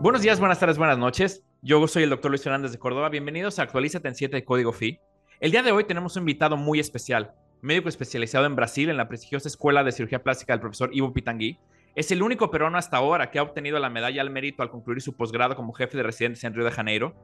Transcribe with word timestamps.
Buenos 0.00 0.22
días, 0.22 0.40
buenas 0.40 0.58
tardes, 0.58 0.78
buenas 0.78 0.96
noches. 0.96 1.44
Yo 1.60 1.86
soy 1.86 2.04
el 2.04 2.08
doctor 2.08 2.30
Luis 2.30 2.42
Fernández 2.42 2.72
de 2.72 2.78
Córdoba. 2.78 3.10
Bienvenidos 3.10 3.58
a 3.58 3.64
Actualízate 3.64 4.08
en 4.08 4.14
7 4.14 4.34
de 4.34 4.44
Código 4.46 4.72
FI. 4.72 4.98
El 5.40 5.50
día 5.50 5.62
de 5.62 5.72
hoy 5.72 5.84
tenemos 5.84 6.16
un 6.16 6.22
invitado 6.22 6.56
muy 6.56 6.80
especial, 6.80 7.34
médico 7.60 7.90
especializado 7.90 8.46
en 8.46 8.56
Brasil 8.56 8.88
en 8.88 8.96
la 8.96 9.08
prestigiosa 9.08 9.46
Escuela 9.46 9.84
de 9.84 9.92
Cirugía 9.92 10.22
Plástica 10.22 10.54
del 10.54 10.60
profesor 10.60 10.88
Ivo 10.94 11.12
Pitangui. 11.12 11.58
Es 11.94 12.10
el 12.12 12.22
único 12.22 12.50
peruano 12.50 12.78
hasta 12.78 12.96
ahora 12.96 13.30
que 13.30 13.38
ha 13.38 13.42
obtenido 13.42 13.78
la 13.78 13.90
medalla 13.90 14.22
al 14.22 14.30
mérito 14.30 14.62
al 14.62 14.70
concluir 14.70 15.02
su 15.02 15.18
posgrado 15.18 15.54
como 15.54 15.74
jefe 15.74 15.98
de 15.98 16.02
residentes 16.02 16.42
en 16.44 16.54
Río 16.54 16.64
de 16.64 16.70
Janeiro. 16.70 17.14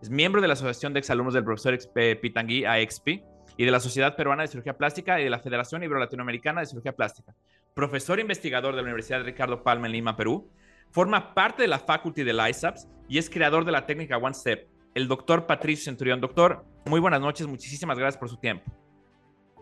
Es 0.00 0.08
miembro 0.08 0.40
de 0.40 0.48
la 0.48 0.54
Asociación 0.54 0.94
de 0.94 1.00
Exalumnos 1.00 1.34
del 1.34 1.44
profesor 1.44 1.78
eh, 1.96 2.16
Pitangui, 2.16 2.64
AEXPI, 2.64 3.22
y 3.58 3.64
de 3.66 3.70
la 3.70 3.78
Sociedad 3.78 4.16
Peruana 4.16 4.44
de 4.44 4.48
Cirugía 4.48 4.78
Plástica 4.78 5.20
y 5.20 5.24
de 5.24 5.30
la 5.30 5.38
Federación 5.38 5.82
Ibero-Latinoamericana 5.82 6.60
de 6.62 6.66
Cirugía 6.66 6.96
Plástica. 6.96 7.34
Profesor 7.74 8.18
investigador 8.20 8.74
de 8.74 8.80
la 8.80 8.84
Universidad 8.84 9.22
Ricardo 9.22 9.62
Palma 9.62 9.86
en 9.86 9.92
Lima, 9.92 10.16
Perú. 10.16 10.50
Forma 10.92 11.32
parte 11.32 11.62
de 11.62 11.68
la 11.68 11.78
faculty 11.78 12.22
del 12.22 12.38
ISAPS 12.48 12.86
y 13.08 13.16
es 13.16 13.30
creador 13.30 13.64
de 13.64 13.72
la 13.72 13.86
técnica 13.86 14.18
One 14.18 14.34
Step. 14.34 14.68
El 14.94 15.08
doctor 15.08 15.46
Patricio 15.46 15.86
Centurión. 15.86 16.20
Doctor, 16.20 16.66
muy 16.84 17.00
buenas 17.00 17.18
noches. 17.18 17.46
Muchísimas 17.46 17.98
gracias 17.98 18.18
por 18.18 18.28
su 18.28 18.36
tiempo. 18.36 18.70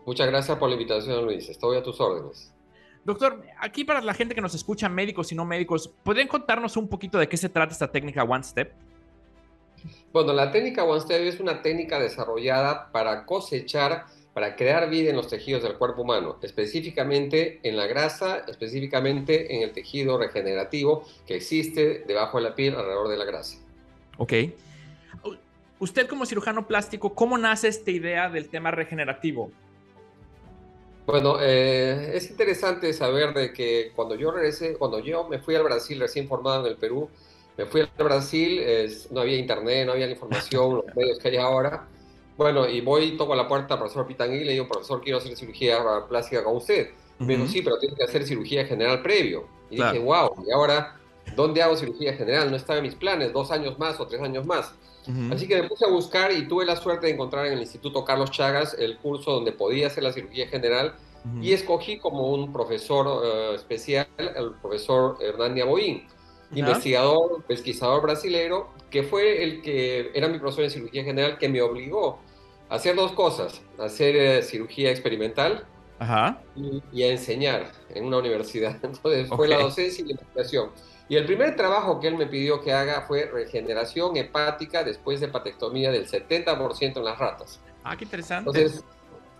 Muchas 0.05 0.27
gracias 0.27 0.57
por 0.57 0.67
la 0.67 0.75
invitación, 0.75 1.23
Luis. 1.23 1.47
Estoy 1.47 1.77
a 1.77 1.83
tus 1.83 2.01
órdenes. 2.01 2.53
Doctor, 3.05 3.43
aquí 3.59 3.85
para 3.85 4.01
la 4.01 4.13
gente 4.13 4.35
que 4.35 4.41
nos 4.41 4.53
escucha, 4.53 4.89
médicos 4.89 5.31
y 5.31 5.35
no 5.35 5.45
médicos, 5.45 5.87
¿podrían 6.03 6.27
contarnos 6.27 6.75
un 6.75 6.89
poquito 6.89 7.17
de 7.17 7.29
qué 7.29 7.37
se 7.37 7.47
trata 7.47 7.71
esta 7.71 7.89
técnica 7.89 8.23
One 8.23 8.43
Step? 8.43 8.73
Bueno, 10.11 10.33
la 10.33 10.51
técnica 10.51 10.83
One 10.83 10.99
Step 10.99 11.21
es 11.21 11.39
una 11.39 11.61
técnica 11.61 11.97
desarrollada 11.97 12.91
para 12.91 13.25
cosechar, 13.25 14.05
para 14.33 14.55
crear 14.55 14.89
vida 14.89 15.09
en 15.09 15.17
los 15.17 15.27
tejidos 15.27 15.63
del 15.63 15.77
cuerpo 15.77 16.03
humano, 16.03 16.37
específicamente 16.41 17.59
en 17.63 17.75
la 17.75 17.85
grasa, 17.87 18.45
específicamente 18.47 19.55
en 19.55 19.63
el 19.63 19.73
tejido 19.73 20.17
regenerativo 20.17 21.03
que 21.27 21.35
existe 21.35 22.03
debajo 22.07 22.37
de 22.37 22.43
la 22.43 22.55
piel 22.55 22.75
alrededor 22.75 23.09
de 23.09 23.17
la 23.17 23.25
grasa. 23.25 23.57
Ok. 24.17 24.33
Usted 25.79 26.07
como 26.07 26.25
cirujano 26.25 26.67
plástico, 26.67 27.13
¿cómo 27.13 27.37
nace 27.37 27.67
esta 27.67 27.91
idea 27.91 28.29
del 28.29 28.49
tema 28.49 28.71
regenerativo? 28.71 29.51
Bueno, 31.07 31.37
eh, 31.41 32.11
es 32.13 32.29
interesante 32.29 32.93
saber 32.93 33.33
de 33.33 33.51
que 33.51 33.91
cuando 33.95 34.15
yo 34.15 34.31
regresé, 34.31 34.77
cuando 34.77 34.99
yo 34.99 35.27
me 35.27 35.39
fui 35.39 35.55
al 35.55 35.63
Brasil 35.63 35.99
recién 35.99 36.27
formado 36.27 36.65
en 36.65 36.71
el 36.71 36.77
Perú, 36.77 37.09
me 37.57 37.65
fui 37.65 37.81
al 37.81 37.89
Brasil, 37.97 38.61
no 39.09 39.21
había 39.21 39.37
internet, 39.37 39.85
no 39.85 39.93
había 39.93 40.05
la 40.05 40.13
información, 40.13 40.75
los 40.75 40.85
medios 40.95 41.19
que 41.19 41.29
hay 41.29 41.37
ahora. 41.37 41.87
Bueno, 42.41 42.67
y 42.67 42.81
voy, 42.81 43.17
toco 43.17 43.33
a 43.33 43.35
la 43.35 43.47
puerta 43.47 43.75
al 43.75 43.79
profesor 43.79 44.07
Pitangui 44.07 44.37
y 44.37 44.43
le 44.43 44.53
digo, 44.53 44.67
profesor, 44.67 44.99
quiero 45.01 45.19
hacer 45.19 45.35
cirugía 45.35 45.77
plástica 46.09 46.43
con 46.43 46.55
usted. 46.55 46.89
Me 47.19 47.35
dijo, 47.35 47.47
sí, 47.47 47.61
pero 47.61 47.77
tiene 47.77 47.95
que 47.95 48.03
hacer 48.03 48.25
cirugía 48.25 48.65
general 48.65 49.03
previo. 49.03 49.45
Y 49.69 49.75
dije, 49.75 49.99
wow, 49.99 50.43
y 50.47 50.51
ahora, 50.51 50.99
¿dónde 51.35 51.61
hago 51.61 51.75
cirugía 51.75 52.13
general? 52.13 52.49
No 52.49 52.57
estaba 52.57 52.79
en 52.79 52.85
mis 52.85 52.95
planes, 52.95 53.31
dos 53.31 53.51
años 53.51 53.77
más 53.77 53.99
o 53.99 54.07
tres 54.07 54.21
años 54.21 54.45
más. 54.45 54.73
Así 55.31 55.47
que 55.47 55.61
me 55.61 55.67
puse 55.67 55.85
a 55.85 55.89
buscar 55.89 56.31
y 56.31 56.47
tuve 56.47 56.65
la 56.65 56.75
suerte 56.75 57.07
de 57.07 57.13
encontrar 57.13 57.45
en 57.45 57.53
el 57.53 57.59
Instituto 57.59 58.05
Carlos 58.05 58.31
Chagas 58.31 58.75
el 58.77 58.97
curso 58.97 59.31
donde 59.31 59.51
podía 59.51 59.87
hacer 59.87 60.03
la 60.03 60.11
cirugía 60.11 60.47
general 60.47 60.95
y 61.41 61.53
escogí 61.53 61.99
como 61.99 62.31
un 62.31 62.51
profesor 62.51 63.23
eh, 63.23 63.55
especial 63.55 64.07
el 64.17 64.53
profesor 64.61 65.17
Hernán 65.21 65.55
Boín, 65.67 66.07
investigador, 66.53 67.43
pesquisador 67.43 68.01
brasilero, 68.01 68.69
que 68.89 69.03
fue 69.03 69.43
el 69.43 69.61
que 69.61 70.11
era 70.15 70.27
mi 70.27 70.39
profesor 70.39 70.63
en 70.63 70.71
cirugía 70.71 71.03
general 71.03 71.37
que 71.37 71.47
me 71.49 71.61
obligó 71.61 72.19
hacer 72.71 72.95
dos 72.95 73.11
cosas, 73.11 73.61
hacer 73.77 74.15
eh, 74.15 74.41
cirugía 74.41 74.89
experimental 74.89 75.65
Y, 76.91 77.03
a 77.03 77.07
enseñar 77.07 77.71
en 77.89 78.05
una 78.05 78.17
universidad. 78.17 78.77
Entonces 78.83 79.27
fue 79.27 79.47
la 79.47 79.59
docencia 79.59 80.03
y 80.03 80.07
la 80.07 80.11
investigación. 80.13 80.71
Y 81.07 81.17
el 81.17 81.25
primer 81.25 81.55
trabajo 81.57 81.99
que 81.99 82.07
él 82.07 82.15
me 82.15 82.25
pidió 82.25 82.61
que 82.61 82.71
haga 82.71 83.01
fue 83.01 83.25
regeneración 83.25 84.15
hepática 84.15 84.83
después 84.83 85.19
de 85.19 85.27
hepatectomía 85.27 85.91
del 85.91 86.07
70% 86.07 86.97
en 86.97 87.03
las 87.03 87.19
ratas. 87.19 87.59
Ah, 87.83 87.97
qué 87.97 88.05
interesante. 88.05 88.49
Entonces, 88.49 88.83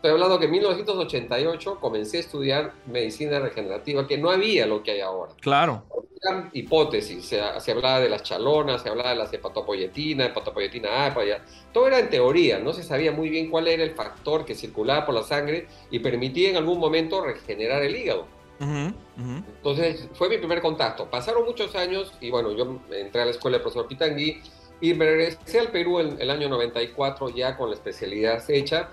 estoy 0.02 0.14
hablando 0.14 0.40
que 0.40 0.46
en 0.46 0.52
1988 0.52 1.78
comencé 1.80 2.18
a 2.18 2.20
estudiar 2.22 2.74
medicina 2.88 3.38
regenerativa, 3.40 4.08
que 4.08 4.18
no 4.18 4.32
había 4.32 4.66
lo 4.66 4.82
que 4.82 4.94
hay 4.94 5.02
ahora. 5.02 5.34
Claro. 5.40 5.84
Eran 6.24 6.50
hipótesis, 6.54 7.24
se, 7.24 7.40
se 7.60 7.72
hablaba 7.72 8.00
de 8.00 8.10
las 8.10 8.24
chalonas, 8.24 8.82
se 8.82 8.90
hablaba 8.90 9.12
de 9.12 9.18
las 9.18 9.32
hepatopoyetina, 9.32 10.26
hepatopoyetina 10.26 11.06
A, 11.06 11.24
ya. 11.24 11.46
todo 11.72 11.86
era 11.86 12.00
en 12.00 12.10
teoría, 12.10 12.58
no 12.58 12.74
se 12.74 12.82
sabía 12.82 13.12
muy 13.12 13.30
bien 13.30 13.52
cuál 13.52 13.68
era 13.68 13.84
el 13.84 13.92
factor 13.92 14.44
que 14.44 14.56
circulaba 14.56 15.06
por 15.06 15.14
la 15.14 15.22
sangre 15.22 15.68
y 15.92 16.00
permitía 16.00 16.50
en 16.50 16.58
algún 16.58 16.80
momento 16.80 17.22
regenerar 17.24 17.84
el 17.84 17.96
hígado. 17.96 18.26
Entonces, 18.60 20.08
fue 20.14 20.30
mi 20.30 20.40
primer 20.40 20.62
contacto. 20.62 21.10
Pasaron 21.12 21.46
muchos 21.46 21.76
años 21.76 22.12
y 22.20 22.32
bueno, 22.32 22.52
yo 22.52 22.80
entré 22.92 23.22
a 23.22 23.26
la 23.26 23.32
escuela 23.32 23.58
de 23.58 23.62
profesor 23.62 23.88
Pitangui 23.88 24.42
y 24.82 24.96
me 24.96 25.06
regresé 25.06 25.60
al 25.60 25.68
Perú 25.68 26.00
en 26.00 26.20
el 26.20 26.32
año 26.32 26.50
94 26.50 27.30
ya 27.30 27.56
con 27.56 27.70
la 27.70 27.76
especialidad 27.76 28.44
hecha, 28.50 28.90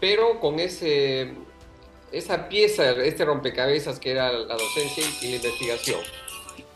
pero 0.00 0.40
con 0.40 0.60
ese, 0.60 1.32
esa 2.12 2.48
pieza, 2.48 2.90
este 3.02 3.24
rompecabezas 3.24 3.98
que 3.98 4.10
era 4.12 4.32
la 4.32 4.54
docencia 4.54 5.04
y 5.22 5.30
la 5.30 5.36
investigación. 5.36 6.00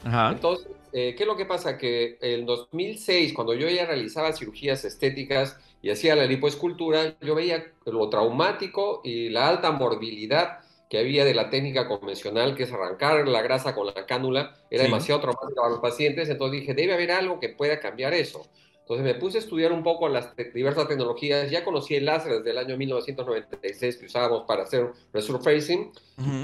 Entonces, 0.05 0.69
eh, 0.93 1.15
¿qué 1.17 1.23
es 1.23 1.27
lo 1.27 1.37
que 1.37 1.47
pasa? 1.47 1.79
Que 1.79 2.19
en 2.21 2.45
2006, 2.45 3.33
cuando 3.33 3.55
yo 3.55 3.69
ya 3.69 3.87
realizaba 3.87 4.33
cirugías 4.33 4.85
estéticas 4.85 5.57
y 5.81 5.91
hacía 5.91 6.15
la 6.17 6.27
lipoescultura, 6.27 7.17
yo 7.21 7.35
veía 7.35 7.73
lo 7.87 8.09
traumático 8.09 9.01
y 9.05 9.31
la 9.31 9.49
alta 9.49 9.71
morbilidad 9.71 10.59
que 10.91 10.99
había 10.99 11.25
de 11.25 11.33
la 11.33 11.49
técnica 11.49 11.89
convencional, 11.89 12.55
que 12.55 12.65
es 12.65 12.73
arrancar 12.73 13.27
la 13.27 13.41
grasa 13.41 13.75
con 13.75 13.87
la 13.87 14.05
cánula, 14.05 14.55
era 14.71 14.83
demasiado 14.83 15.23
traumático 15.23 15.55
para 15.55 15.71
los 15.71 15.81
pacientes, 15.81 16.29
entonces 16.29 16.61
dije, 16.61 16.75
debe 16.75 16.93
haber 16.93 17.13
algo 17.13 17.41
que 17.41 17.49
pueda 17.49 17.81
cambiar 17.81 18.13
eso. 18.13 18.47
Entonces 18.83 19.05
me 19.05 19.15
puse 19.15 19.39
a 19.39 19.41
estudiar 19.41 19.73
un 19.73 19.83
poco 19.83 20.09
las 20.09 20.35
diversas 20.53 20.89
tecnologías, 20.89 21.51
ya 21.51 21.65
conocí 21.65 21.95
el 21.95 22.05
láser 22.05 22.39
desde 22.39 22.51
el 22.51 22.59
año 22.59 22.77
1996 22.77 23.97
que 23.97 24.07
usábamos 24.07 24.43
para 24.47 24.65
hacer 24.65 24.91
resurfacing, 25.13 25.93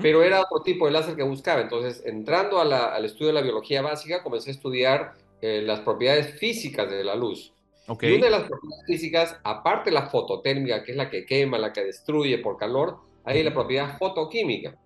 pero 0.01 0.23
era 0.23 0.41
otro 0.41 0.63
tipo 0.63 0.87
de 0.87 0.93
láser 0.93 1.17
que 1.17 1.25
buscaba. 1.25 1.61
Entonces, 1.61 2.03
entrando 2.07 2.61
al 2.61 3.05
estudio 3.05 3.29
de 3.29 3.33
la 3.35 3.43
biología 3.43 3.83
básica, 3.83 4.23
comencé 4.23 4.51
a 4.51 4.53
estudiar 4.55 5.15
eh, 5.43 5.63
las 5.63 5.81
propiedades 5.81 6.39
físicas 6.39 6.89
de 6.89 7.03
la 7.03 7.17
luz. 7.17 7.53
Y 8.01 8.13
una 8.13 8.27
de 8.27 8.31
las 8.31 8.45
propiedades 8.45 8.87
físicas, 8.87 9.37
aparte 9.43 9.91
de 9.91 9.95
la 9.95 10.07
fototérmica, 10.07 10.85
que 10.85 10.93
es 10.93 10.97
la 10.97 11.11
que 11.11 11.27
quema, 11.27 11.59
la 11.59 11.73
que 11.73 11.85
destruye 11.85 12.39
por 12.39 12.57
calor, 12.57 12.99
hay 13.25 13.43
la 13.43 13.53
propiedad 13.53 13.99
fotoquímica. 13.99 14.77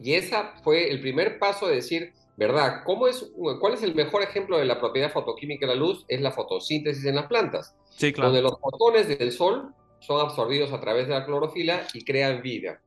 Y 0.00 0.14
esa 0.14 0.54
fue 0.62 0.90
el 0.90 1.00
primer 1.00 1.38
paso 1.38 1.68
de 1.68 1.76
decir, 1.76 2.12
¿verdad? 2.36 2.82
¿Cómo 2.84 3.06
es, 3.06 3.30
¿Cuál 3.60 3.74
es 3.74 3.82
el 3.82 3.94
mejor 3.94 4.22
ejemplo 4.22 4.58
de 4.58 4.64
la 4.64 4.80
propiedad 4.80 5.12
fotoquímica 5.12 5.66
de 5.66 5.74
la 5.74 5.80
luz? 5.80 6.04
Es 6.08 6.20
la 6.20 6.32
fotosíntesis 6.32 7.04
en 7.04 7.16
las 7.16 7.26
plantas. 7.26 7.76
Sí, 7.90 8.12
claro. 8.12 8.30
Donde 8.30 8.42
los 8.42 8.58
fotones 8.60 9.06
del 9.06 9.32
sol 9.32 9.72
son 10.00 10.20
absorbidos 10.20 10.72
a 10.72 10.80
través 10.80 11.08
de 11.08 11.14
la 11.14 11.24
clorofila 11.24 11.86
y 11.94 12.04
crean 12.04 12.42
vida. 12.42 12.80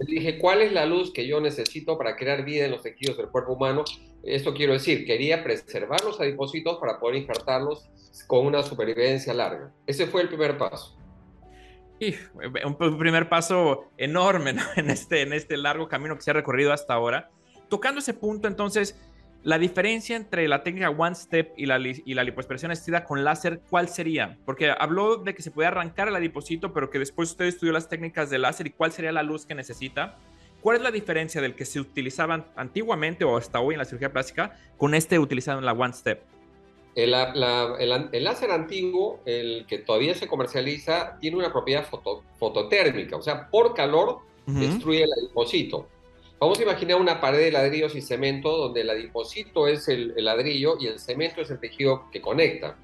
dije, 0.00 0.38
¿cuál 0.38 0.62
es 0.62 0.72
la 0.72 0.86
luz 0.86 1.12
que 1.12 1.26
yo 1.26 1.40
necesito 1.40 1.98
para 1.98 2.16
crear 2.16 2.44
vida 2.44 2.64
en 2.64 2.72
los 2.72 2.82
tejidos 2.82 3.16
del 3.16 3.28
cuerpo 3.28 3.52
humano? 3.52 3.84
Esto 4.22 4.52
quiero 4.54 4.72
decir, 4.72 5.06
quería 5.06 5.44
preservar 5.44 6.02
los 6.04 6.20
adipocitos 6.20 6.78
para 6.78 6.98
poder 6.98 7.16
injertarlos 7.16 7.88
con 8.26 8.46
una 8.46 8.62
supervivencia 8.62 9.32
larga. 9.32 9.72
Ese 9.86 10.06
fue 10.06 10.22
el 10.22 10.28
primer 10.28 10.58
paso. 10.58 10.96
Y 12.00 12.14
un 12.64 12.98
primer 12.98 13.28
paso 13.28 13.90
enorme 13.98 14.54
en, 14.76 14.90
este, 14.90 15.20
en 15.20 15.34
este 15.34 15.56
largo 15.56 15.88
camino 15.88 16.16
que 16.16 16.22
se 16.22 16.30
ha 16.30 16.34
recorrido 16.34 16.72
hasta 16.72 16.94
ahora. 16.94 17.30
Tocando 17.70 18.00
ese 18.00 18.12
punto, 18.12 18.48
entonces, 18.48 19.00
la 19.42 19.58
diferencia 19.58 20.16
entre 20.16 20.46
la 20.48 20.62
técnica 20.62 20.90
One 20.90 21.14
Step 21.14 21.54
y 21.56 21.64
la, 21.64 21.78
y 21.78 22.14
la 22.14 22.22
asistida 22.22 23.04
con 23.04 23.24
láser, 23.24 23.62
¿cuál 23.70 23.88
sería? 23.88 24.36
Porque 24.44 24.70
habló 24.70 25.16
de 25.16 25.34
que 25.34 25.40
se 25.40 25.50
puede 25.50 25.68
arrancar 25.68 26.08
el 26.08 26.16
adipocito, 26.16 26.74
pero 26.74 26.90
que 26.90 26.98
después 26.98 27.30
usted 27.30 27.46
estudió 27.46 27.72
las 27.72 27.88
técnicas 27.88 28.28
de 28.28 28.38
láser 28.38 28.66
y 28.66 28.70
cuál 28.70 28.92
sería 28.92 29.12
la 29.12 29.22
luz 29.22 29.46
que 29.46 29.54
necesita. 29.54 30.18
¿Cuál 30.60 30.76
es 30.76 30.82
la 30.82 30.90
diferencia 30.90 31.40
del 31.40 31.54
que 31.54 31.64
se 31.64 31.80
utilizaban 31.80 32.44
antiguamente 32.54 33.24
o 33.24 33.36
hasta 33.36 33.60
hoy 33.60 33.74
en 33.74 33.78
la 33.78 33.86
cirugía 33.86 34.12
plástica 34.12 34.58
con 34.76 34.94
este 34.94 35.18
utilizado 35.18 35.58
en 35.58 35.64
la 35.64 35.72
One 35.72 35.94
Step? 35.94 36.22
El, 36.94 37.12
láser 37.12 38.50
antiguo, 38.50 39.20
el 39.24 39.64
que 39.66 39.78
todavía 39.78 40.14
se 40.14 40.26
comercializa, 40.26 41.16
tiene 41.18 41.38
una 41.38 41.50
propiedad 41.50 41.86
fototérmica, 42.38 43.16
o 43.16 43.22
sea, 43.22 43.48
por 43.48 43.74
calor 43.74 44.18
destruye 44.46 45.04
el 45.04 45.10
adipocito. 45.12 45.88
Vamos 46.40 46.58
a 46.58 46.62
imaginar 46.62 46.98
una 46.98 47.20
pared 47.20 47.38
de 47.38 47.52
ladrillos 47.52 47.94
y 47.94 48.00
cemento 48.00 48.56
donde 48.56 48.80
el 48.80 48.88
adipocito 48.88 49.68
es 49.68 49.88
el, 49.88 50.14
ladrillo 50.16 50.78
y 50.80 50.86
el 50.86 50.98
cemento 50.98 51.42
es 51.42 51.50
el 51.50 51.60
tejido 51.60 52.10
que 52.10 52.22
conecta. 52.22 52.78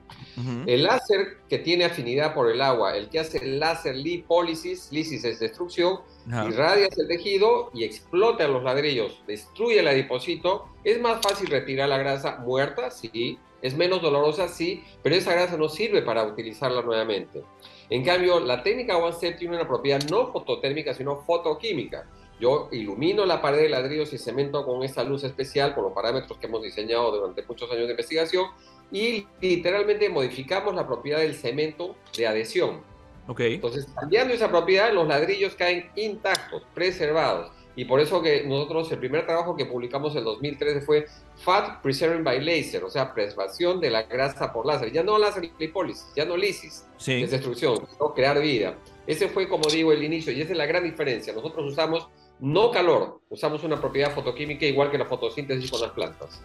El 0.66 0.82
láser 0.82 1.38
que 1.48 1.58
tiene 1.58 1.86
afinidad 1.86 2.34
por 2.34 2.50
el 2.50 2.60
agua, 2.60 2.94
el 2.94 3.08
que 3.08 3.18
hace 3.18 3.38
el 3.38 3.58
láser 3.58 3.96
lipólisis, 3.96 4.92
lisis 4.92 5.24
es 5.24 5.40
destrucción, 5.40 6.00
irradia 6.26 6.90
el 6.94 7.08
tejido 7.08 7.70
y 7.72 7.84
explota 7.84 8.46
los 8.46 8.62
ladrillos, 8.62 9.22
destruye 9.26 9.80
el 9.80 9.88
adipocito. 9.88 10.68
Es 10.84 11.00
más 11.00 11.22
fácil 11.22 11.46
retirar 11.46 11.88
la 11.88 11.96
grasa 11.96 12.36
muerta, 12.40 12.90
sí, 12.90 13.38
es 13.62 13.74
menos 13.74 14.02
dolorosa, 14.02 14.48
sí, 14.48 14.84
pero 15.02 15.16
esa 15.16 15.32
grasa 15.32 15.56
no 15.56 15.70
sirve 15.70 16.02
para 16.02 16.24
utilizarla 16.24 16.82
nuevamente. 16.82 17.42
En 17.88 18.04
cambio, 18.04 18.38
la 18.38 18.62
técnica 18.62 18.98
One 18.98 19.14
Step 19.14 19.38
tiene 19.38 19.56
una 19.56 19.66
propiedad 19.66 20.02
no 20.10 20.30
fototérmica, 20.30 20.92
sino 20.92 21.16
fotoquímica. 21.20 22.06
Yo 22.40 22.68
ilumino 22.72 23.24
la 23.24 23.40
pared 23.40 23.58
de 23.58 23.68
ladrillos 23.68 24.12
y 24.12 24.18
cemento 24.18 24.64
con 24.64 24.82
esta 24.82 25.02
luz 25.04 25.24
especial, 25.24 25.74
con 25.74 25.84
los 25.84 25.92
parámetros 25.92 26.38
que 26.38 26.46
hemos 26.46 26.62
diseñado 26.62 27.10
durante 27.10 27.42
muchos 27.42 27.70
años 27.70 27.86
de 27.86 27.92
investigación, 27.92 28.46
y 28.92 29.26
literalmente 29.40 30.08
modificamos 30.08 30.74
la 30.74 30.86
propiedad 30.86 31.20
del 31.20 31.34
cemento 31.34 31.96
de 32.16 32.26
adhesión. 32.26 32.80
Okay. 33.26 33.54
Entonces, 33.54 33.86
cambiando 33.98 34.34
esa 34.34 34.48
propiedad, 34.50 34.92
los 34.92 35.08
ladrillos 35.08 35.54
caen 35.54 35.90
intactos, 35.96 36.62
preservados. 36.74 37.50
Y 37.74 37.84
por 37.84 38.00
eso 38.00 38.22
que 38.22 38.44
nosotros, 38.44 38.90
el 38.90 38.98
primer 38.98 39.26
trabajo 39.26 39.54
que 39.54 39.66
publicamos 39.66 40.16
en 40.16 40.24
2013 40.24 40.80
fue 40.80 41.06
Fat 41.36 41.82
Preserving 41.82 42.24
by 42.24 42.42
Laser, 42.42 42.82
o 42.82 42.90
sea, 42.90 43.12
preservación 43.12 43.80
de 43.80 43.90
la 43.90 44.04
grasa 44.04 44.50
por 44.50 44.64
láser. 44.64 44.92
Ya 44.92 45.02
no 45.02 45.18
láser 45.18 45.50
lipólisis, 45.58 46.06
ya 46.16 46.24
no 46.24 46.38
lisis, 46.38 46.86
sí. 46.96 47.22
es 47.22 47.30
destrucción, 47.30 47.86
sino 47.92 48.14
crear 48.14 48.40
vida. 48.40 48.78
Ese 49.06 49.28
fue, 49.28 49.46
como 49.46 49.68
digo, 49.68 49.92
el 49.92 50.02
inicio 50.02 50.32
y 50.32 50.40
esa 50.40 50.52
es 50.52 50.58
la 50.58 50.64
gran 50.64 50.84
diferencia. 50.84 51.34
Nosotros 51.34 51.66
usamos 51.70 52.08
no 52.40 52.70
calor, 52.70 53.20
usamos 53.30 53.64
una 53.64 53.80
propiedad 53.80 54.12
fotoquímica 54.12 54.66
igual 54.66 54.90
que 54.90 54.98
la 54.98 55.06
fotosíntesis 55.06 55.70
con 55.70 55.80
las 55.80 55.90
plantas. 55.90 56.42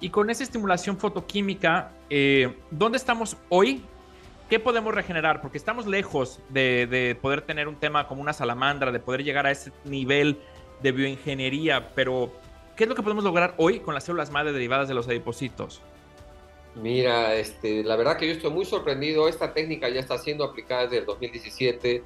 Y 0.00 0.10
con 0.10 0.30
esa 0.30 0.42
estimulación 0.42 0.98
fotoquímica, 0.98 1.92
eh, 2.10 2.56
¿dónde 2.70 2.98
estamos 2.98 3.36
hoy 3.48 3.82
¿qué 4.48 4.60
podemos 4.60 4.94
regenerar? 4.94 5.40
Porque 5.40 5.58
estamos 5.58 5.86
lejos 5.86 6.40
de, 6.50 6.86
de, 6.86 7.14
poder 7.14 7.42
tener 7.42 7.68
un 7.68 7.76
tema 7.76 8.06
como 8.06 8.22
una 8.22 8.32
salamandra, 8.32 8.92
de 8.92 9.00
poder 9.00 9.24
llegar 9.24 9.46
a 9.46 9.50
ese 9.50 9.72
nivel 9.84 10.38
de 10.82 10.92
bioingeniería, 10.92 11.90
pero 11.94 12.30
¿qué 12.76 12.84
es 12.84 12.88
lo 12.88 12.94
que 12.94 13.02
podemos 13.02 13.24
lograr 13.24 13.54
hoy 13.56 13.80
con 13.80 13.94
las 13.94 14.04
células 14.04 14.30
madre 14.30 14.52
derivadas 14.52 14.88
de 14.88 14.94
los 14.94 15.08
adipocitos? 15.08 15.80
Mira, 16.74 17.34
este, 17.34 17.84
la 17.84 17.96
verdad 17.96 18.16
que 18.16 18.26
yo 18.26 18.32
estoy 18.32 18.50
muy 18.50 18.64
sorprendido. 18.64 19.28
Esta 19.28 19.54
técnica 19.54 19.88
ya 19.88 20.00
está 20.00 20.18
siendo 20.18 20.44
aplicada 20.44 20.82
desde 20.82 20.98
el 20.98 21.06
2017 21.06 22.02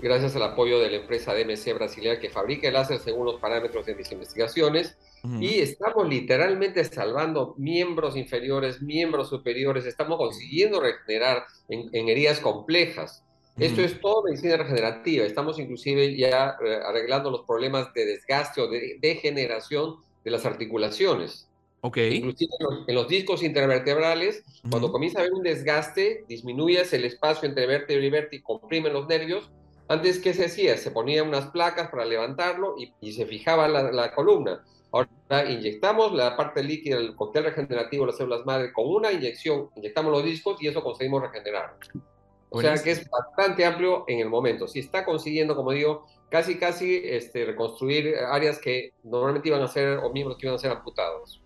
gracias 0.00 0.36
al 0.36 0.42
apoyo 0.42 0.78
de 0.78 0.90
la 0.90 0.96
empresa 0.98 1.34
DMC 1.34 1.74
brasileña 1.74 2.18
que 2.20 2.30
fabrica 2.30 2.68
el 2.68 2.74
láser 2.74 2.98
según 2.98 3.26
los 3.26 3.40
parámetros 3.40 3.86
de 3.86 3.94
mis 3.94 4.10
investigaciones. 4.12 4.96
Uh 5.22 5.28
-huh. 5.28 5.42
Y 5.42 5.60
estamos 5.60 6.08
literalmente 6.08 6.84
salvando 6.84 7.54
miembros 7.58 8.16
inferiores, 8.16 8.80
miembros 8.80 9.28
superiores. 9.28 9.84
Estamos 9.84 10.18
consiguiendo 10.18 10.80
regenerar 10.80 11.44
en, 11.68 11.88
en 11.92 12.08
heridas 12.08 12.40
complejas. 12.40 13.22
Uh 13.56 13.60
-huh. 13.60 13.64
Esto 13.66 13.82
es 13.82 14.00
todo 14.00 14.22
medicina 14.22 14.56
regenerativa. 14.56 15.24
Estamos 15.24 15.58
inclusive 15.58 16.16
ya 16.16 16.56
eh, 16.64 16.78
arreglando 16.86 17.30
los 17.30 17.42
problemas 17.42 17.92
de 17.94 18.06
desgaste 18.06 18.60
o 18.60 18.68
de 18.68 18.98
degeneración 19.00 19.96
de 20.24 20.30
las 20.30 20.46
articulaciones. 20.46 21.48
Okay. 21.82 22.16
Inclusive 22.16 22.50
en 22.58 22.66
los, 22.66 22.88
en 22.88 22.94
los 22.94 23.08
discos 23.08 23.42
intervertebrales, 23.42 24.42
uh 24.44 24.66
-huh. 24.66 24.70
cuando 24.70 24.92
comienza 24.92 25.18
a 25.18 25.22
haber 25.22 25.32
un 25.32 25.42
desgaste, 25.42 26.24
disminuyes 26.28 26.92
el 26.92 27.04
espacio 27.04 27.48
entre 27.48 27.66
vértebra 27.66 28.04
y 28.04 28.10
vértebra 28.10 28.36
y 28.36 28.42
comprimen 28.42 28.92
los 28.92 29.06
nervios. 29.06 29.50
Antes, 29.90 30.20
¿qué 30.20 30.32
se 30.32 30.44
hacía? 30.44 30.76
Se 30.76 30.92
ponían 30.92 31.26
unas 31.26 31.46
placas 31.46 31.90
para 31.90 32.04
levantarlo 32.04 32.76
y, 32.78 32.94
y 33.00 33.12
se 33.12 33.26
fijaba 33.26 33.66
la, 33.66 33.90
la, 33.90 34.14
columna. 34.14 34.62
Ahora 34.92 35.50
inyectamos 35.50 36.12
la 36.12 36.36
parte 36.36 36.62
líquida 36.62 36.96
del 36.96 37.16
cóctel 37.16 37.42
regenerativo 37.42 38.04
de 38.04 38.12
las 38.12 38.16
células 38.16 38.46
madre 38.46 38.72
con 38.72 38.86
una 38.86 39.10
inyección, 39.10 39.68
inyectamos 39.74 40.12
los 40.12 40.22
discos 40.22 40.62
y 40.62 40.68
eso 40.68 40.80
conseguimos 40.84 41.22
regenerar. 41.22 41.74
O 42.50 42.60
Buenísimo. 42.60 42.76
sea 42.76 42.84
que 42.84 42.90
es 42.92 43.10
bastante 43.10 43.64
amplio 43.64 44.04
en 44.06 44.20
el 44.20 44.28
momento. 44.28 44.68
Si 44.68 44.78
está 44.78 45.04
consiguiendo, 45.04 45.56
como 45.56 45.72
digo, 45.72 46.06
casi 46.28 46.56
casi 46.56 47.02
este, 47.04 47.44
reconstruir 47.44 48.14
áreas 48.30 48.60
que 48.60 48.92
normalmente 49.02 49.48
iban 49.48 49.62
a 49.62 49.66
ser 49.66 49.98
o 49.98 50.12
miembros 50.12 50.38
que 50.38 50.46
iban 50.46 50.54
a 50.54 50.58
ser 50.58 50.70
amputados. 50.70 51.42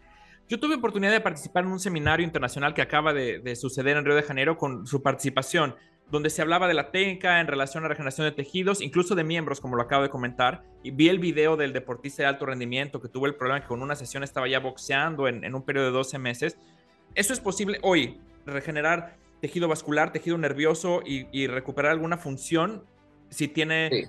Yo 0.51 0.61
tuve 0.61 0.75
oportunidad 0.75 1.13
de 1.13 1.23
participar 1.23 1.65
en 1.65 1.73
un 1.73 1.81
seminario 1.81 2.27
internacional 2.27 2.75
que 2.75 2.83
acaba 2.83 3.15
de, 3.15 3.39
de, 3.39 3.57
suceder 3.57 3.97
en 3.97 4.05
Río 4.05 4.15
de 4.15 4.23
Janeiro 4.23 4.59
con 4.59 4.87
su 4.87 5.03
participación, 5.03 5.75
donde 6.11 6.31
se 6.31 6.43
hablaba 6.43 6.69
de 6.69 6.75
la 6.75 6.91
técnica 6.91 7.41
en 7.41 7.47
relación 7.47 7.85
a 7.85 7.89
regeneración 7.89 8.27
de 8.27 8.33
tejidos, 8.33 8.81
incluso 8.81 9.15
de 9.15 9.25
miembros, 9.25 9.61
como 9.61 9.77
lo 9.77 9.83
acabo 9.83 10.03
de 10.03 10.11
comentar. 10.11 10.63
Y 10.83 10.91
vi 10.91 11.09
el 11.09 11.19
video 11.19 11.57
del 11.57 11.73
deportista 11.73 12.23
de 12.23 12.29
alto 12.29 12.47
rendimiento 12.47 13.01
que 13.01 13.09
tuvo 13.09 13.27
el 13.27 13.35
problema 13.35 13.61
que 13.61 13.67
con 13.67 13.83
una 13.83 13.97
sesión 13.97 14.23
estaba 14.23 14.49
ya 14.49 14.61
boxeando 14.61 15.29
en, 15.29 15.45
en 15.45 15.55
un 15.55 15.63
periodo 15.63 15.87
de 15.87 15.93
12 15.93 16.19
meses. 16.19 16.59
Eso 17.15 17.33
es 17.33 17.41
posible 17.41 17.79
hoy, 17.83 18.21
regenerar 18.47 19.17
tejido 19.41 19.69
vascular, 19.69 20.13
tejido 20.13 20.39
nervioso 20.39 21.03
y, 21.05 21.27
y 21.33 21.47
recuperar 21.47 21.93
alguna 21.93 22.17
función 22.17 22.85
si 23.31 23.49
tiene 23.49 23.89
sí. 23.91 24.05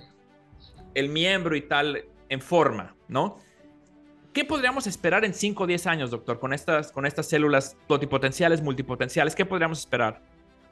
el 0.94 1.08
miembro 1.08 1.56
y 1.56 1.62
tal 1.62 2.04
en 2.28 2.40
forma, 2.40 2.94
¿no? 3.08 3.38
¿Qué 4.32 4.44
podríamos 4.44 4.86
esperar 4.86 5.24
en 5.24 5.32
5 5.32 5.64
o 5.64 5.66
10 5.66 5.86
años, 5.86 6.10
doctor, 6.10 6.38
con 6.38 6.52
estas, 6.52 6.92
con 6.92 7.06
estas 7.06 7.26
células 7.26 7.76
totipotenciales, 7.86 8.60
multipotenciales? 8.60 9.34
¿Qué 9.34 9.46
podríamos 9.46 9.78
esperar? 9.78 10.20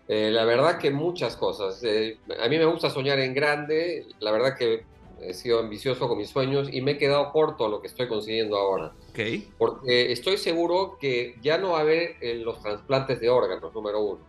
Eh, 0.09 0.31
la 0.31 0.45
verdad 0.45 0.79
que 0.79 0.91
muchas 0.91 1.37
cosas. 1.37 1.83
Eh, 1.83 2.19
a 2.43 2.49
mí 2.49 2.59
me 2.59 2.67
gusta 2.67 2.91
soñar 2.91 3.19
en 3.19 3.35
grande. 3.35 4.07
La 4.21 4.31
verdad 4.31 4.57
que 4.57 4.85
he 5.21 5.33
sido 5.33 5.61
ambicioso 5.61 6.09
con 6.09 6.19
mis 6.19 6.29
sueños 6.29 6.69
y 6.71 6.81
me 6.81 6.93
he 6.93 6.99
quedado 6.99 7.33
corto 7.33 7.65
a 7.65 7.69
lo 7.69 7.81
que 7.81 7.87
estoy 7.87 8.09
consiguiendo 8.09 8.57
ahora. 8.57 8.93
Okay. 9.11 9.51
Porque 9.57 10.13
estoy 10.13 10.37
seguro 10.37 10.99
que 11.01 11.37
ya 11.41 11.59
no 11.59 11.71
va 11.71 11.79
a 11.79 11.81
haber 11.83 12.17
eh, 12.21 12.35
los 12.37 12.61
trasplantes 12.61 13.21
de 13.21 13.31
órganos, 13.31 13.73
número 13.75 14.01
uno. 14.01 14.21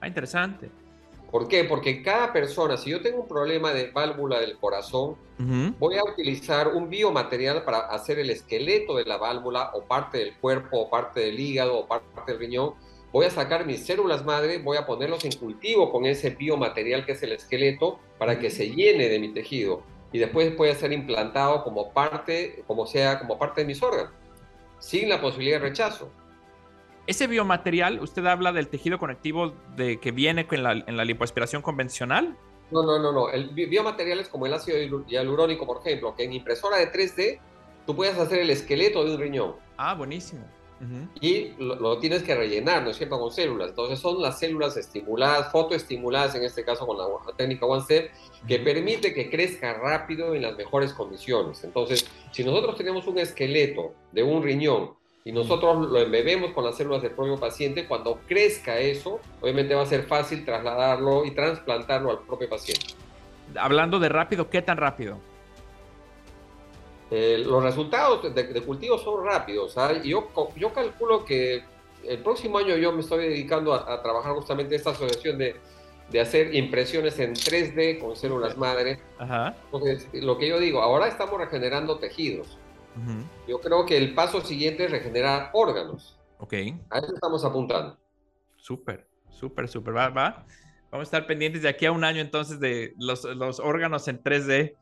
Ah, 0.00 0.08
interesante. 0.08 0.70
¿Por 1.30 1.46
qué? 1.46 1.64
Porque 1.64 2.02
cada 2.02 2.32
persona, 2.32 2.78
si 2.78 2.90
yo 2.90 3.02
tengo 3.02 3.20
un 3.20 3.28
problema 3.28 3.72
de 3.72 3.90
válvula 3.90 4.40
del 4.40 4.56
corazón, 4.56 5.16
uh 5.38 5.42
-huh. 5.42 5.74
voy 5.78 5.96
a 5.98 6.04
utilizar 6.04 6.68
un 6.68 6.88
biomaterial 6.88 7.64
para 7.64 7.80
hacer 7.80 8.18
el 8.18 8.30
esqueleto 8.30 8.96
de 8.96 9.04
la 9.04 9.18
válvula 9.18 9.72
o 9.74 9.82
parte 9.82 10.18
del 10.18 10.34
cuerpo 10.38 10.78
o 10.80 10.90
parte 10.90 11.20
del 11.20 11.38
hígado 11.38 11.80
o 11.80 11.86
parte 11.86 12.32
del 12.32 12.38
riñón. 12.38 12.74
Voy 13.12 13.24
a 13.26 13.30
sacar 13.30 13.64
mis 13.66 13.86
células 13.86 14.24
madre, 14.24 14.58
voy 14.58 14.76
a 14.76 14.84
ponerlos 14.84 15.24
en 15.24 15.32
cultivo 15.32 15.90
con 15.90 16.04
ese 16.04 16.30
biomaterial 16.30 17.06
que 17.06 17.12
es 17.12 17.22
el 17.22 17.32
esqueleto 17.32 17.98
para 18.18 18.38
que 18.38 18.50
se 18.50 18.70
llene 18.70 19.08
de 19.08 19.18
mi 19.18 19.32
tejido 19.32 19.82
y 20.12 20.18
después 20.18 20.54
pueda 20.54 20.74
ser 20.74 20.92
implantado 20.92 21.64
como 21.64 21.92
parte, 21.92 22.62
como 22.66 22.86
sea, 22.86 23.18
como 23.18 23.38
parte 23.38 23.62
de 23.62 23.66
mis 23.66 23.82
órganos, 23.82 24.12
sin 24.78 25.08
la 25.08 25.20
posibilidad 25.20 25.60
de 25.60 25.68
rechazo. 25.68 26.10
Ese 27.06 27.26
biomaterial, 27.26 28.00
¿usted 28.00 28.26
habla 28.26 28.52
del 28.52 28.68
tejido 28.68 28.98
conectivo 28.98 29.54
de, 29.76 29.98
que 29.98 30.12
viene 30.12 30.46
en 30.50 30.62
la, 30.62 30.72
en 30.72 30.96
la 30.96 31.04
lipoaspiración 31.04 31.62
convencional? 31.62 32.36
No, 32.70 32.82
no, 32.82 32.98
no, 32.98 33.12
no. 33.12 33.30
El 33.30 33.48
biomaterial 33.48 34.20
es 34.20 34.28
como 34.28 34.44
el 34.44 34.52
ácido 34.52 34.76
hialurónico, 35.06 35.66
por 35.66 35.78
ejemplo, 35.78 36.14
que 36.14 36.24
en 36.24 36.34
impresora 36.34 36.76
de 36.76 36.92
3D 36.92 37.40
tú 37.86 37.96
puedes 37.96 38.18
hacer 38.18 38.40
el 38.40 38.50
esqueleto 38.50 39.04
de 39.04 39.14
un 39.14 39.20
riñón. 39.20 39.56
Ah, 39.78 39.94
buenísimo. 39.94 40.44
Uh 40.80 40.84
-huh. 40.84 41.08
Y 41.20 41.52
lo, 41.62 41.74
lo, 41.76 41.98
tienes 41.98 42.22
que 42.22 42.34
rellenar, 42.34 42.82
¿no 42.82 42.90
es 42.90 42.96
cierto?, 42.96 43.18
con 43.18 43.30
células. 43.32 43.70
Entonces 43.70 43.98
son 43.98 44.22
las 44.22 44.38
células 44.38 44.76
estimuladas, 44.76 45.50
fotoestimuladas, 45.50 46.34
en 46.34 46.44
este 46.44 46.64
caso 46.64 46.86
con 46.86 46.96
la, 46.96 47.04
la 47.04 47.36
técnica 47.36 47.66
One 47.66 47.82
Step, 47.82 48.10
que 48.46 48.58
permite 48.60 49.12
que 49.12 49.28
crezca 49.28 49.74
rápido 49.74 50.34
en 50.34 50.42
las 50.42 50.56
mejores 50.56 50.92
condiciones. 50.92 51.64
Entonces, 51.64 52.08
si 52.30 52.44
nosotros 52.44 52.76
tenemos 52.76 53.06
un 53.06 53.18
esqueleto 53.18 53.92
de 54.12 54.22
un 54.22 54.42
riñón 54.42 54.92
y 55.24 55.32
nosotros 55.32 55.90
lo 55.90 56.00
embebemos 56.00 56.52
con 56.52 56.64
las 56.64 56.76
células 56.76 57.02
del 57.02 57.10
propio 57.10 57.38
paciente, 57.38 57.86
cuando 57.86 58.20
crezca 58.26 58.78
eso, 58.78 59.20
obviamente 59.40 59.74
va 59.74 59.82
a 59.82 59.86
ser 59.86 60.04
fácil 60.04 60.44
trasladarlo 60.44 61.24
y 61.24 61.32
trasplantarlo 61.32 62.10
al 62.10 62.20
propio 62.20 62.48
paciente. 62.48 62.94
Hablando 63.56 63.98
de 63.98 64.08
rápido, 64.08 64.48
¿qué 64.48 64.62
tan 64.62 64.76
rápido? 64.76 65.18
Eh, 67.10 67.42
los 67.46 67.62
resultados 67.62 68.34
de, 68.34 68.44
de, 68.44 68.62
cultivo 68.62 68.98
son 68.98 69.24
rápidos. 69.24 69.72
¿sabes? 69.72 70.02
Yo, 70.04 70.28
yo 70.56 70.72
calculo 70.72 71.24
que 71.24 71.64
el 72.04 72.18
próximo 72.22 72.58
año 72.58 72.76
yo 72.76 72.92
me 72.92 73.00
estoy 73.00 73.28
dedicando 73.28 73.72
a, 73.74 73.92
a 73.92 74.02
trabajar 74.02 74.34
justamente 74.34 74.74
esta 74.74 74.90
asociación 74.90 75.38
de, 75.38 75.56
de, 76.10 76.20
hacer 76.20 76.54
impresiones 76.54 77.18
en 77.18 77.34
3D 77.34 77.98
con 77.98 78.14
células 78.14 78.56
madre. 78.56 79.00
Ajá. 79.18 79.56
Entonces, 79.72 80.08
lo 80.12 80.38
que 80.38 80.48
yo 80.48 80.58
digo, 80.58 80.82
ahora 80.82 81.08
estamos 81.08 81.38
regenerando 81.38 81.98
tejidos. 81.98 82.58
Uh 82.96 83.00
-huh. 83.00 83.24
Yo 83.48 83.60
creo 83.60 83.86
que 83.86 83.96
el 83.96 84.14
paso 84.14 84.40
siguiente 84.42 84.84
es 84.84 84.90
regenerar 84.90 85.50
órganos. 85.54 86.18
Ok. 86.38 86.54
A 86.90 86.98
eso 86.98 87.14
estamos 87.14 87.44
apuntando. 87.44 87.96
Súper, 88.56 89.06
súper, 89.30 89.68
súper. 89.68 89.96
Va, 89.96 90.08
va. 90.08 90.46
Vamos 90.90 91.06
a 91.06 91.08
estar 91.08 91.26
pendientes 91.26 91.62
de 91.62 91.68
aquí 91.68 91.86
a 91.86 91.92
un 91.92 92.04
año 92.04 92.20
entonces 92.20 92.60
de 92.60 92.94
los, 92.98 93.24
los 93.24 93.60
órganos 93.60 94.08
en 94.08 94.22
3D. 94.22 94.74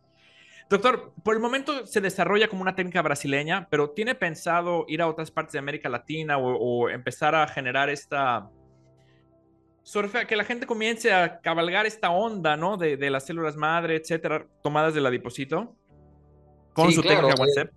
Doctor, 0.68 1.12
por 1.22 1.34
el 1.34 1.40
momento 1.40 1.86
se 1.86 2.00
desarrolla 2.00 2.48
como 2.48 2.62
una 2.62 2.74
técnica 2.74 3.00
brasileña, 3.02 3.68
pero 3.70 3.90
¿tiene 3.90 4.14
pensado 4.14 4.84
ir 4.88 5.00
a 5.00 5.06
otras 5.06 5.30
partes 5.30 5.52
de 5.52 5.60
América 5.60 5.88
Latina 5.88 6.38
o, 6.38 6.56
o 6.56 6.88
empezar 6.88 7.34
a 7.34 7.46
generar 7.46 7.88
esta... 7.88 8.50
Que 10.28 10.34
la 10.34 10.42
gente 10.42 10.66
comience 10.66 11.12
a 11.12 11.40
cabalgar 11.40 11.86
esta 11.86 12.10
onda, 12.10 12.56
¿no? 12.56 12.76
De, 12.76 12.96
de 12.96 13.08
las 13.08 13.24
células 13.24 13.54
madre, 13.54 13.94
etcétera, 13.94 14.44
tomadas 14.60 14.94
del 14.94 15.06
adipocito 15.06 15.76
con 16.72 16.88
sí, 16.88 16.96
su 16.96 17.02
claro, 17.02 17.28
técnica 17.28 17.40
WhatsApp. 17.40 17.70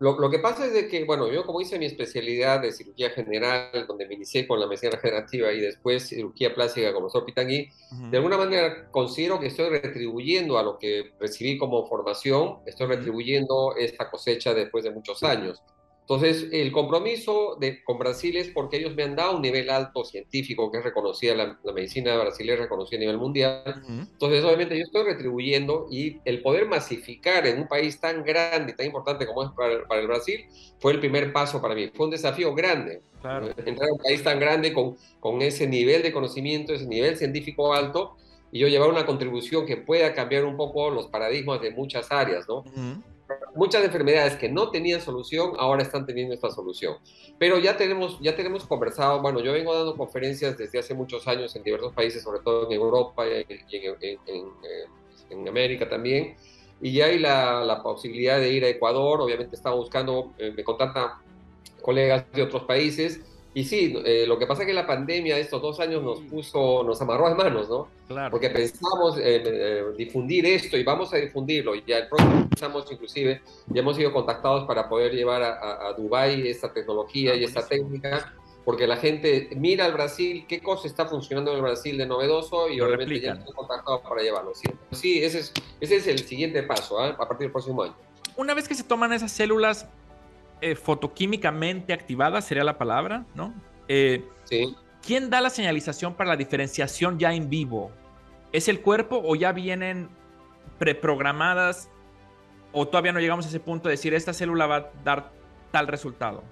Lo, 0.00 0.18
lo, 0.18 0.30
que 0.30 0.38
pasa 0.38 0.66
es 0.66 0.72
de 0.72 0.88
que, 0.88 1.04
bueno, 1.04 1.26
yo 1.30 1.44
como 1.44 1.60
hice 1.60 1.78
mi 1.78 1.86
especialidad 1.86 2.60
de 2.60 2.72
cirugía 2.72 3.10
general, 3.10 3.86
donde 3.86 4.06
me 4.06 4.14
inicié 4.14 4.46
con 4.46 4.60
la 4.60 4.66
medicina 4.66 4.92
regenerativa 4.92 5.52
y 5.52 5.60
después 5.60 6.08
cirugía 6.08 6.54
plástica 6.54 6.92
como 6.92 7.08
profesor 7.08 7.24
Pitangui, 7.24 7.68
uh 7.68 7.94
-huh. 7.94 8.10
de 8.10 8.16
alguna 8.16 8.36
manera 8.36 8.88
considero 8.90 9.40
que 9.40 9.48
estoy 9.48 9.70
retribuyendo 9.70 10.56
a 10.56 10.62
lo 10.62 10.78
que 10.78 11.12
recibí 11.18 11.58
como 11.58 11.86
formación, 11.88 12.58
estoy 12.66 12.86
retribuyendo 12.86 13.74
esta 13.76 14.08
cosecha 14.08 14.54
después 14.54 14.84
de 14.84 14.90
muchos 14.90 15.22
años. 15.22 15.62
Entonces, 16.08 16.48
el 16.52 16.72
compromiso 16.72 17.58
de, 17.60 17.84
con 17.84 17.98
Brasil 17.98 18.34
es 18.38 18.48
porque 18.48 18.78
ellos 18.78 18.94
me 18.94 19.02
han 19.02 19.14
dado 19.14 19.36
un 19.36 19.42
nivel 19.42 19.68
alto 19.68 20.06
científico 20.06 20.72
que 20.72 20.78
es 20.78 20.84
reconocida, 20.84 21.34
la, 21.34 21.58
medicina 21.74 22.16
brasileña 22.16 22.54
es 22.54 22.60
reconocida 22.60 22.96
a 22.96 23.00
nivel 23.00 23.18
mundial. 23.18 23.82
Entonces, 23.86 24.42
obviamente, 24.42 24.74
yo 24.78 24.84
estoy 24.84 25.04
retribuyendo 25.04 25.86
y 25.90 26.18
el 26.24 26.40
poder 26.40 26.66
masificar 26.66 27.46
en 27.46 27.60
un 27.60 27.68
país 27.68 28.00
tan 28.00 28.24
grande 28.24 28.72
y 28.72 28.76
tan 28.76 28.86
importante 28.86 29.26
como 29.26 29.44
es 29.44 29.50
para, 29.50 29.86
para, 29.86 30.00
el 30.00 30.06
Brasil 30.06 30.46
fue 30.78 30.92
el 30.92 31.00
primer 31.00 31.30
paso 31.30 31.60
para 31.60 31.74
mí. 31.74 31.90
Fue 31.92 32.06
un 32.06 32.12
desafío 32.12 32.54
grande. 32.54 33.02
Entrar 33.66 33.90
a 33.90 33.92
un 33.92 33.98
país 33.98 34.24
tan 34.24 34.40
grande 34.40 34.72
con, 34.72 34.96
con 35.20 35.42
ese 35.42 35.66
nivel 35.66 36.00
de 36.00 36.10
conocimiento, 36.10 36.72
ese 36.72 36.86
nivel 36.86 37.18
científico 37.18 37.74
alto 37.74 38.16
y 38.50 38.60
yo 38.60 38.68
llevar 38.68 38.88
una 38.88 39.04
contribución 39.04 39.66
que 39.66 39.76
pueda 39.76 40.14
cambiar 40.14 40.46
un 40.46 40.56
poco 40.56 40.88
los 40.88 41.08
paradigmas 41.08 41.60
de 41.60 41.70
muchas 41.70 42.10
áreas, 42.10 42.46
¿no? 42.48 42.64
Muchas 43.54 43.84
enfermedades 43.84 44.36
que 44.36 44.48
no 44.48 44.70
tenían 44.70 45.00
solución 45.00 45.52
ahora 45.58 45.82
están 45.82 46.06
teniendo 46.06 46.34
esta 46.34 46.50
solución. 46.50 46.96
Pero 47.38 47.58
ya 47.58 47.76
tenemos, 47.76 48.18
ya 48.20 48.34
tenemos 48.36 48.64
conversado, 48.66 49.20
bueno, 49.20 49.40
yo 49.40 49.52
vengo 49.52 49.74
dando 49.74 49.96
conferencias 49.96 50.56
desde 50.56 50.78
hace 50.78 50.94
muchos 50.94 51.26
años 51.28 51.54
en 51.56 51.62
diversos 51.62 51.92
países, 51.92 52.22
sobre 52.22 52.40
todo 52.40 52.66
en 52.66 52.72
Europa 52.72 53.24
y 53.26 53.46
en, 53.76 54.18
en, 55.30 55.48
América 55.48 55.88
también, 55.88 56.36
y 56.80 56.92
ya 56.92 57.06
hay 57.06 57.18
la, 57.18 57.64
la, 57.64 57.82
posibilidad 57.82 58.38
de 58.38 58.50
ir 58.50 58.64
a 58.64 58.68
Ecuador, 58.68 59.20
obviamente 59.20 59.56
estamos 59.56 59.80
buscando, 59.80 60.32
eh, 60.38 60.52
me 60.56 60.64
contactan 60.64 61.10
colegas 61.82 62.24
de 62.32 62.42
otros 62.42 62.64
países, 62.64 63.20
y 63.54 63.64
sí, 63.64 63.94
eh, 64.04 64.24
lo 64.26 64.38
que 64.38 64.46
pasa 64.46 64.62
es 64.62 64.68
que 64.68 64.74
la 64.74 64.86
pandemia 64.86 65.34
de 65.34 65.40
estos 65.40 65.60
dos 65.60 65.80
años 65.80 66.02
nos 66.02 66.20
puso, 66.20 66.84
nos 66.84 67.00
amarró 67.00 67.28
las 67.28 67.36
manos, 67.36 67.68
¿no? 67.68 67.88
Claro. 68.06 68.30
Porque 68.30 68.50
pensamos 68.50 69.16
eh, 69.18 69.84
difundir 69.96 70.46
esto 70.46 70.76
y 70.76 70.84
vamos 70.84 71.12
a 71.14 71.16
difundirlo. 71.16 71.74
Y 71.74 71.82
ya 71.86 71.98
el 71.98 72.08
próximo 72.08 72.48
pensamos 72.48 72.86
inclusive, 72.92 73.40
ya 73.68 73.80
hemos 73.80 73.96
sido 73.96 74.12
contactados 74.12 74.64
para 74.64 74.88
poder 74.88 75.12
llevar 75.12 75.42
a, 75.42 75.88
a, 75.88 75.92
Dubái 75.94 76.46
esta 76.48 76.72
tecnología 76.72 77.34
y 77.34 77.44
esta 77.44 77.66
técnica, 77.66 78.34
porque 78.64 78.86
la 78.86 78.96
gente 78.96 79.48
mira 79.56 79.86
al 79.86 79.92
Brasil, 79.92 80.44
qué 80.46 80.60
cosa 80.60 80.86
está 80.86 81.06
funcionando 81.06 81.50
en 81.52 81.56
el 81.56 81.62
Brasil 81.62 81.96
de 81.96 82.06
novedoso 82.06 82.68
y 82.68 82.76
Lo 82.76 82.86
obviamente 82.86 83.20
ya 83.20 83.32
están 83.32 83.52
contactados 83.54 84.02
para 84.02 84.22
llevarlo. 84.22 84.54
Sí, 84.54 84.68
sí 84.92 85.24
ese, 85.24 85.38
es, 85.40 85.52
ese 85.80 85.96
es 85.96 86.06
el 86.06 86.18
siguiente 86.18 86.62
paso 86.62 87.04
¿eh? 87.04 87.10
a 87.10 87.16
partir 87.16 87.46
del 87.46 87.52
próximo 87.52 87.82
año. 87.82 87.94
Una 88.36 88.54
vez 88.54 88.68
que 88.68 88.74
se 88.74 88.84
toman 88.84 89.12
esas 89.12 89.32
células, 89.32 89.88
eh, 90.60 90.74
fotoquímicamente 90.74 91.92
activada, 91.92 92.40
sería 92.40 92.64
la 92.64 92.78
palabra, 92.78 93.24
¿no? 93.34 93.54
Eh, 93.88 94.24
sí. 94.44 94.74
¿Quién 95.06 95.30
da 95.30 95.40
la 95.40 95.50
señalización 95.50 96.14
para 96.14 96.30
la 96.30 96.36
diferenciación 96.36 97.18
ya 97.18 97.32
en 97.32 97.48
vivo? 97.48 97.90
¿Es 98.52 98.68
el 98.68 98.80
cuerpo 98.80 99.22
o 99.24 99.36
ya 99.36 99.52
vienen 99.52 100.08
preprogramadas 100.78 101.90
o 102.72 102.86
todavía 102.86 103.12
no 103.12 103.20
llegamos 103.20 103.46
a 103.46 103.48
ese 103.48 103.60
punto 103.60 103.88
de 103.88 103.94
decir 103.94 104.14
esta 104.14 104.32
célula 104.32 104.66
va 104.66 104.76
a 104.76 104.90
dar 105.04 105.32
tal 105.70 105.86
resultado? 105.86 106.42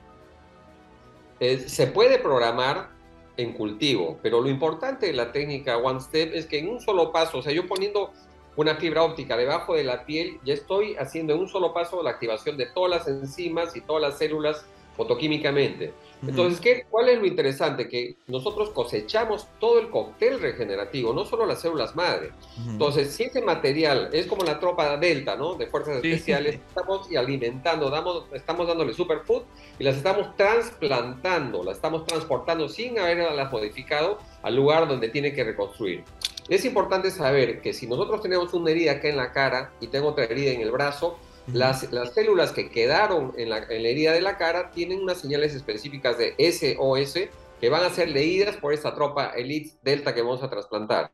se 1.67 1.87
puede 1.89 2.19
programar 2.19 2.89
en 3.37 3.53
cultivo, 3.53 4.19
pero 4.23 4.41
lo 4.41 4.49
importante 4.49 5.07
de 5.07 5.13
la 5.13 5.33
técnica 5.33 5.77
One 5.77 6.01
Step 6.01 6.33
es 6.33 6.47
que 6.47 6.59
en 6.59 6.69
un 6.69 6.81
solo 6.81 7.13
paso, 7.13 7.39
o 7.39 7.43
sea, 7.43 7.53
yo 7.53 7.67
poniendo 7.67 8.13
una 8.57 8.77
fibra 8.77 9.03
óptica 9.03 9.37
debajo 9.37 9.75
de 9.75 9.85
la 9.85 10.05
piel, 10.05 10.39
ya 10.45 10.55
estoy 10.55 10.97
haciendo 10.97 11.35
en 11.35 11.41
un 11.41 11.49
solo 11.49 11.73
paso 11.73 12.03
la 12.03 12.11
activación 12.11 12.57
de 12.57 12.67
todas 12.67 12.91
las 12.91 13.09
enzimas 13.09 13.77
y 13.77 13.81
todas 13.81 14.03
las 14.03 14.19
células 14.19 14.65
fotoquímicamente. 14.97 15.93
Entonces, 16.27 16.61
¿qué, 16.61 16.87
¿cuál 16.89 17.11
es 17.11 17.19
lo 17.19 17.27
interesante? 17.27 17.89
Que 17.89 18.17
nosotros 18.27 18.71
cosechamos 18.71 19.47
todo 19.61 19.79
el 19.79 19.91
cóctel 19.91 20.41
regenerativo, 20.41 21.13
no 21.13 21.27
solo 21.27 21.45
las 21.45 21.61
células 21.61 21.95
madre. 21.95 22.31
Entonces, 22.67 23.13
si 23.13 23.25
ese 23.25 23.43
material 23.43 24.09
es 24.13 24.27
como 24.27 24.43
la 24.43 24.59
tropa 24.59 24.97
delta, 24.97 25.37
¿no? 25.37 25.55
De 25.55 25.67
fuerzas 25.67 25.97
especiales, 25.97 26.59
estamos 26.69 27.09
alimentando, 27.15 27.91
damos, 27.91 28.25
estamos 28.33 28.67
dándole 28.67 28.95
superfood 28.95 29.43
y 29.79 29.85
las 29.85 29.97
estamos 29.97 30.35
trasplantando, 30.37 31.63
las 31.63 31.77
estamos 31.77 32.07
transportando 32.07 32.69
sin 32.69 32.99
haberlas 32.99 33.53
modificado 33.53 34.19
al 34.43 34.57
lugar 34.57 34.89
donde 34.89 35.11
tiene 35.11 35.35
que 35.35 35.45
reconstruir. 35.45 36.03
Es 36.49 36.65
importante 36.65 37.11
saber 37.11 37.61
que 37.61 37.73
si 37.73 37.87
nosotros 37.87 38.23
tenemos 38.23 38.55
una 38.55 38.71
herida 38.71 38.93
acá 38.93 39.09
en 39.09 39.17
la 39.17 39.33
cara 39.33 39.73
y 39.81 39.89
tengo 39.89 40.09
otra 40.09 40.25
herida 40.25 40.53
en 40.53 40.61
el 40.61 40.71
brazo, 40.71 41.19
las, 41.53 41.93
las, 41.93 42.15
células 42.15 42.53
que 42.53 42.71
quedaron 42.71 43.33
en 43.37 43.51
la, 43.51 43.59
herida 43.59 44.13
de 44.13 44.21
la 44.21 44.37
cara 44.37 44.71
tienen 44.71 45.01
unas 45.01 45.19
señales 45.19 45.55
específicas 45.55 46.19
de 46.19 46.35
SOS 46.39 47.29
que 47.61 47.69
van 47.69 47.85
a 47.85 47.91
ser 47.91 48.11
leídas 48.11 48.57
por 48.57 48.73
esta 48.73 48.95
tropa 48.95 49.33
Elite 49.37 49.77
Delta 49.83 50.15
que 50.15 50.23
vamos 50.23 50.43
a 50.43 50.51
trasplantar. 50.51 51.11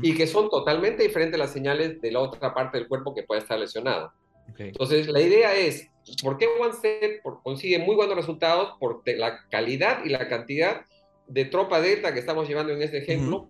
Y 0.00 0.14
que 0.14 0.26
son 0.26 0.48
totalmente 0.48 1.02
diferentes 1.02 1.38
las 1.38 1.52
señales 1.52 2.00
de 2.00 2.12
la 2.12 2.20
otra 2.20 2.54
parte 2.54 2.78
del 2.78 2.86
cuerpo 2.86 3.14
que 3.14 3.24
puede 3.24 3.40
estar 3.40 3.58
lesionado. 3.58 4.12
Entonces, 4.56 5.08
la 5.08 5.20
idea 5.20 5.54
es, 5.56 5.88
¿por 6.22 6.38
qué 6.38 6.46
OneStep 6.46 7.22
consigue 7.42 7.78
muy 7.78 7.96
buenos 7.96 8.14
resultados? 8.14 8.74
Por 8.78 9.02
la 9.06 9.48
calidad 9.48 10.04
y 10.04 10.10
la 10.10 10.28
cantidad 10.28 10.82
de 11.26 11.44
tropa 11.46 11.80
Delta 11.80 12.12
que 12.12 12.20
estamos 12.20 12.46
llevando 12.48 12.72
en 12.72 12.82
este 12.82 12.98
ejemplo 12.98 13.48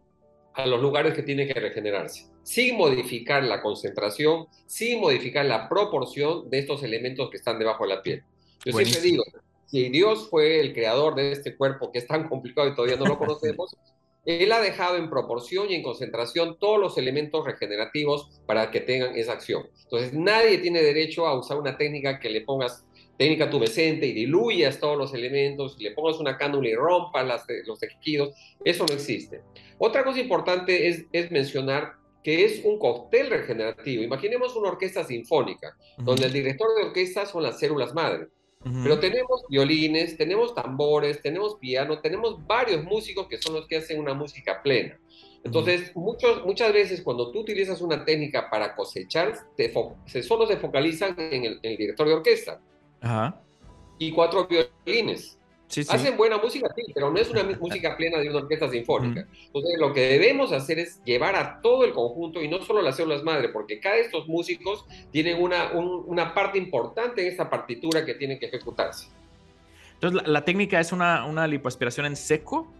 a 0.55 0.67
los 0.67 0.81
lugares 0.81 1.15
que 1.15 1.23
tienen 1.23 1.49
que 1.49 1.59
regenerarse, 1.59 2.27
sin 2.43 2.77
modificar 2.77 3.43
la 3.45 3.63
concentración, 3.63 4.47
sin 4.67 5.01
modificar 5.01 5.45
la 5.47 5.69
proporción 5.69 6.49
de 6.51 6.59
estos 6.59 6.83
elementos 6.83 7.31
que 7.31 7.37
están 7.37 7.59
debajo 7.59 7.85
de 7.85 7.95
la 7.95 8.03
piel. 8.03 8.23
Yo 8.65 8.73
siempre 8.73 9.01
digo, 9.01 9.25
si 9.67 9.89
Dios 9.89 10.29
fue 10.29 10.61
el 10.61 10.75
creador 10.75 11.15
de 11.15 11.33
este 11.33 11.57
cuerpo 11.57 11.91
que 11.91 11.99
es 11.99 12.07
tan 12.07 12.29
complicado 12.29 12.69
y 12.69 12.75
todavía 12.75 12.97
no 12.97 13.07
lo 13.07 13.19
conocemos, 13.19 13.75
Él 14.25 14.53
ha 14.53 14.61
dejado 14.61 14.97
en 14.97 15.11
proporción 15.11 15.69
y 15.71 15.75
en 15.75 15.83
concentración 15.83 16.57
todos 16.59 16.79
los 16.79 16.97
elementos 16.97 17.45
regenerativos 17.45 18.41
para 18.47 18.71
que 18.71 18.81
tengan 18.81 19.17
esa 19.17 19.33
acción. 19.33 19.67
Entonces, 19.83 20.13
nadie 20.13 20.59
tiene 20.59 20.81
derecho 20.81 21.27
a 21.27 21.37
usar 21.37 21.59
una 21.59 21.77
técnica 21.77 22.21
que 22.21 22.31
le 22.31 22.43
pongas 22.43 22.85
técnica 23.17 23.51
tubescente 23.51 24.07
y 24.07 24.13
diluyas 24.13 24.79
todos 24.79 24.97
los 24.97 25.15
elementos, 25.15 25.77
y 25.79 25.85
le 25.85 25.93
pongas 25.93 26.19
una 26.19 26.37
cánula 26.37 26.69
y 26.69 26.75
rompas 26.75 27.27
las, 27.27 27.45
los 27.67 27.79
tejidos, 27.79 28.35
eso 28.65 28.85
no 28.87 28.95
existe. 28.95 29.41
Otra 29.79 30.05
cosa 30.05 30.21
importante 30.21 30.89
es, 30.89 31.07
es 31.13 31.31
mencionar 31.31 31.95
que 32.23 32.45
es 32.45 32.65
un 32.65 32.79
cóctel 32.79 33.31
regenerativo. 33.31 34.03
Imaginemos 34.03 34.55
una 34.55 34.71
orquesta 34.71 35.05
sinfónica, 35.05 35.77
donde 35.99 36.27
el 36.27 36.33
director 36.33 36.69
de 36.77 36.85
orquesta 36.85 37.27
son 37.27 37.43
las 37.43 37.59
células 37.59 37.95
madre. 37.95 38.29
Pero 38.85 39.01
tenemos 39.01 39.43
violines, 39.49 40.17
tenemos 40.17 40.55
tambores, 40.55 41.21
tenemos 41.21 41.57
piano, 41.57 42.01
tenemos 42.01 42.47
varios 42.47 42.85
músicos 42.85 43.27
que 43.27 43.39
son 43.39 43.55
los 43.55 43.67
que 43.67 43.79
hacen 43.79 43.99
una 43.99 44.15
música 44.15 44.63
plena. 44.63 45.01
Entonces, 45.43 45.91
muchos, 45.97 46.45
muchas 46.45 46.73
veces 46.73 47.03
cuando 47.03 47.33
tú 47.33 47.41
utilizas 47.41 47.81
una 47.81 48.05
técnica 48.05 48.49
para 48.49 48.77
cosechar, 48.77 49.35
se 50.07 50.23
solo 50.23 50.47
se 50.47 50.59
focalizan 50.59 51.17
en 51.19 51.45
el, 51.45 51.61
en 51.63 51.73
el 51.73 51.77
director 51.77 52.07
de 52.07 52.15
orquesta. 52.15 52.61
Y 53.99 54.13
cuatro 54.13 54.47
violines. 54.47 55.39
Hacen 55.89 56.17
buena 56.19 56.37
música, 56.37 56.69
sí, 56.77 56.83
pero 56.93 57.11
no 57.11 57.19
es 57.19 57.31
una 57.31 57.45
música 57.45 57.97
plena 57.97 58.19
de 58.19 58.29
una 58.29 58.41
orquesta 58.41 58.69
sinfónica. 58.69 59.27
Entonces, 59.47 59.79
lo 59.79 59.93
que 59.93 60.01
debemos 60.01 60.53
hacer 60.53 60.79
es 60.79 61.03
llevar 61.05 61.35
a 61.35 61.61
todo 61.63 61.85
el 61.85 61.93
conjunto 61.93 62.43
y 62.43 62.49
no 62.49 62.61
solo 62.61 62.83
las 62.83 62.97
células 62.97 63.23
madre, 63.23 63.49
porque 63.49 63.81
cada 63.81 63.97
de 63.97 64.03
estos 64.03 64.29
músicos 64.29 64.85
tienen 65.11 65.43
una, 65.43 65.73
una 65.73 66.35
parte 66.35 66.59
importante 66.59 67.23
en 67.23 67.29
esta 67.29 67.49
partitura 67.49 68.05
que 68.05 68.15
tiene 68.15 68.39
que 68.39 68.47
ejecutarse. 68.47 69.09
Entonces, 69.95 70.29
¿la, 70.29 70.45
técnica 70.45 70.81
es 70.81 70.93
una, 70.93 71.25
una 71.25 71.47
lipoaspiración 71.47 72.07
en 72.07 72.17
seco? 72.17 72.71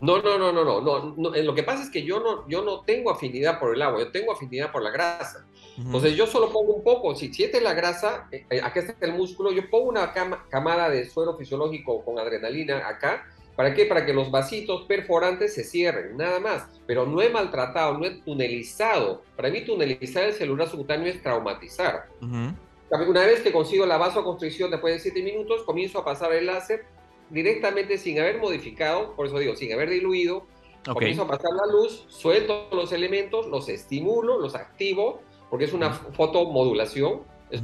No, 0.00 0.20
no, 0.20 0.38
no, 0.38 0.52
no, 0.52 0.64
no, 0.64 1.14
no, 1.16 1.30
Lo 1.30 1.54
que 1.54 1.62
pasa 1.62 1.82
es 1.82 1.90
que 1.90 2.02
yo 2.02 2.20
no, 2.20 2.46
yo 2.48 2.62
no 2.62 2.80
tengo 2.80 3.10
afinidad 3.10 3.58
por 3.58 3.74
el 3.74 3.82
agua, 3.82 4.00
yo 4.00 4.10
tengo 4.10 4.32
afinidad 4.32 4.70
por 4.70 4.82
la 4.82 4.90
grasa. 4.90 5.46
Entonces 5.78 6.16
yo 6.16 6.26
solo 6.26 6.50
pongo 6.50 6.74
un 6.74 6.82
poco, 6.82 7.14
si 7.14 7.32
siete 7.32 7.60
la 7.60 7.74
grasa, 7.74 8.28
eh, 8.32 8.46
eh, 8.50 8.60
acá 8.62 8.80
está 8.80 8.94
el 9.06 9.12
músculo, 9.12 9.52
yo 9.52 9.68
pongo 9.68 9.88
una 9.88 10.12
camada 10.48 10.88
de 10.88 11.08
suero 11.08 11.36
fisiológico 11.36 12.02
con 12.02 12.18
adrenalina 12.18 12.88
acá, 12.88 13.26
¿para 13.56 13.74
qué? 13.74 13.84
Para 13.84 14.06
que 14.06 14.14
los 14.14 14.30
vasitos 14.30 14.84
perforantes 14.84 15.54
se 15.54 15.64
cierren, 15.64 16.16
nada 16.16 16.40
más. 16.40 16.66
Pero 16.86 17.06
no 17.06 17.20
he 17.20 17.28
maltratado, 17.28 17.98
no 17.98 18.06
he 18.06 18.10
tunelizado. 18.22 19.22
Para 19.36 19.50
mí 19.50 19.64
tunelizar 19.64 20.24
el 20.24 20.32
celular 20.32 20.68
subcutáneo 20.68 21.08
es 21.08 21.22
traumatizar. 21.22 22.06
Una 22.20 23.26
vez 23.26 23.40
que 23.40 23.52
consigo 23.52 23.84
la 23.84 23.98
vasoconstricción 23.98 24.70
después 24.70 24.94
de 24.94 25.00
siete 25.00 25.22
minutos, 25.22 25.62
comienzo 25.64 25.98
a 25.98 26.04
pasar 26.04 26.32
el 26.32 26.46
láser 26.46 26.86
directamente 27.30 27.98
sin 27.98 28.18
haber 28.20 28.38
modificado, 28.38 29.14
por 29.14 29.26
eso 29.26 29.38
digo, 29.38 29.56
sin 29.56 29.72
haber 29.72 29.90
diluido, 29.90 30.46
comienzo 30.84 31.22
a 31.22 31.28
pasar 31.28 31.50
la 31.52 31.72
luz, 31.72 32.04
suelto 32.08 32.68
los 32.72 32.92
elementos, 32.92 33.46
los 33.46 33.68
estimulo, 33.68 34.38
los 34.38 34.54
activo 34.54 35.20
porque 35.50 35.64
es 35.64 35.72
una 35.72 35.90
fotomodulación, 35.90 37.22
es 37.50 37.62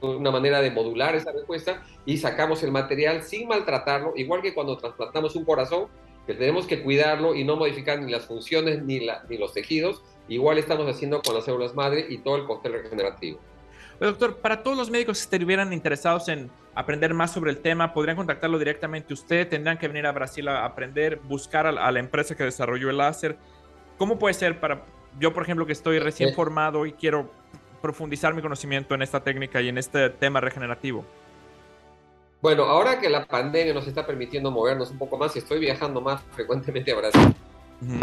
una 0.00 0.30
manera 0.30 0.60
de 0.60 0.70
modular 0.70 1.14
esa 1.16 1.32
respuesta 1.32 1.82
y 2.06 2.18
sacamos 2.18 2.62
el 2.62 2.70
material 2.70 3.22
sin 3.22 3.48
maltratarlo, 3.48 4.12
igual 4.16 4.42
que 4.42 4.54
cuando 4.54 4.76
trasplantamos 4.76 5.34
un 5.34 5.44
corazón, 5.44 5.88
que 6.26 6.34
tenemos 6.34 6.66
que 6.66 6.82
cuidarlo 6.82 7.34
y 7.34 7.44
no 7.44 7.56
modificar 7.56 8.00
ni 8.00 8.10
las 8.10 8.26
funciones 8.26 8.82
ni, 8.82 9.00
ni 9.28 9.38
los 9.38 9.52
tejidos, 9.52 10.02
igual 10.28 10.58
estamos 10.58 10.88
haciendo 10.88 11.20
con 11.22 11.34
las 11.34 11.44
células 11.44 11.74
madre 11.74 12.06
y 12.08 12.18
todo 12.18 12.36
el 12.36 12.44
cóctel 12.44 12.72
regenerativo. 12.74 13.40
Doctor, 14.00 14.38
para 14.38 14.62
todos 14.62 14.76
los 14.76 14.90
médicos 14.90 15.18
que 15.18 15.36
estuvieran 15.36 15.72
interesados 15.72 16.28
en 16.28 16.50
aprender 16.74 17.14
más 17.14 17.32
sobre 17.32 17.50
el 17.50 17.58
tema, 17.58 17.92
podrían 17.92 18.16
contactarlo 18.16 18.58
directamente 18.58 19.14
usted, 19.14 19.48
tendrán 19.48 19.78
que 19.78 19.88
venir 19.88 20.06
a 20.06 20.12
Brasil 20.12 20.48
a 20.48 20.64
aprender, 20.64 21.20
buscar 21.24 21.66
a 21.66 21.90
la 21.92 22.00
empresa 22.00 22.34
que 22.34 22.44
desarrolló 22.44 22.90
el 22.90 22.98
láser. 22.98 23.36
¿Cómo 23.96 24.18
puede 24.18 24.34
ser 24.34 24.58
para 24.58 24.82
yo, 25.20 25.32
por 25.32 25.44
ejemplo, 25.44 25.66
que 25.66 25.72
estoy 25.72 25.98
recién 25.98 26.34
formado 26.34 26.86
y 26.86 26.92
quiero 26.92 27.30
profundizar 27.80 28.34
mi 28.34 28.42
conocimiento 28.42 28.94
en 28.94 29.02
esta 29.02 29.22
técnica 29.22 29.60
y 29.60 29.68
en 29.68 29.78
este 29.78 30.10
tema 30.10 30.40
regenerativo? 30.40 31.04
Bueno, 32.42 32.64
ahora 32.64 32.98
que 32.98 33.08
la 33.08 33.24
pandemia 33.24 33.72
nos 33.72 33.86
está 33.86 34.06
permitiendo 34.06 34.50
movernos 34.50 34.90
un 34.90 34.98
poco 34.98 35.16
más 35.16 35.34
y 35.36 35.38
estoy 35.38 35.60
viajando 35.60 36.00
más 36.00 36.22
frecuentemente 36.32 36.92
a 36.92 36.96
Brasil, 36.96 37.34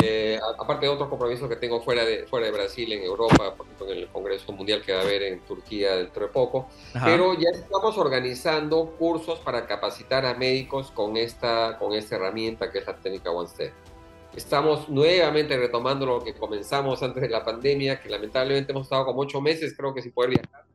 eh, 0.04 0.40
aparte 0.60 0.86
de 0.86 0.92
otros 0.92 1.10
compromisos 1.10 1.50
que 1.50 1.56
tengo 1.56 1.82
fuera 1.82 2.06
de, 2.06 2.28
fuera 2.28 2.46
de 2.46 2.52
Brasil, 2.52 2.92
en 2.92 3.04
Europa, 3.04 3.56
por 3.56 3.66
ejemplo, 3.66 3.92
en 3.92 3.98
el 4.00 4.08
Congreso 4.10 4.52
Mundial 4.52 4.82
que 4.82 4.94
va 4.94 5.00
a 5.00 5.02
haber 5.02 5.24
en 5.24 5.40
Turquía 5.42 5.96
dentro 5.96 6.28
de 6.28 6.32
poco, 6.32 6.68
pero 7.04 7.34
ya 7.34 7.50
estamos 7.50 7.98
organizando 7.98 8.96
cursos 8.98 9.40
para 9.40 9.66
capacitar 9.66 10.26
a 10.26 10.34
médicos 10.36 10.92
con 10.92 11.18
esta, 11.18 11.78
con 11.80 11.94
esta 11.94 12.16
herramienta 12.16 12.72
que 12.72 12.80
es 12.80 12.88
la 12.88 12.96
técnica 12.96 13.32
One 13.32 13.48
Step. 13.48 13.74
Estamos 14.36 14.88
nuevamente 14.88 15.58
retomando 15.58 16.06
lo 16.06 16.24
que 16.24 16.34
comenzamos 16.34 17.02
antes 17.04 17.22
de 17.22 17.30
la 17.30 17.44
pandemia, 17.44 18.00
que 18.00 18.10
lamentablemente 18.10 18.72
hemos 18.72 18.84
estado 18.84 19.06
como 19.06 19.22
ocho 19.22 19.42
meses, 19.42 19.74
creo 19.76 19.94
que 19.94 20.02
sin 20.02 20.12
poder 20.12 20.32
viajar 20.32 20.66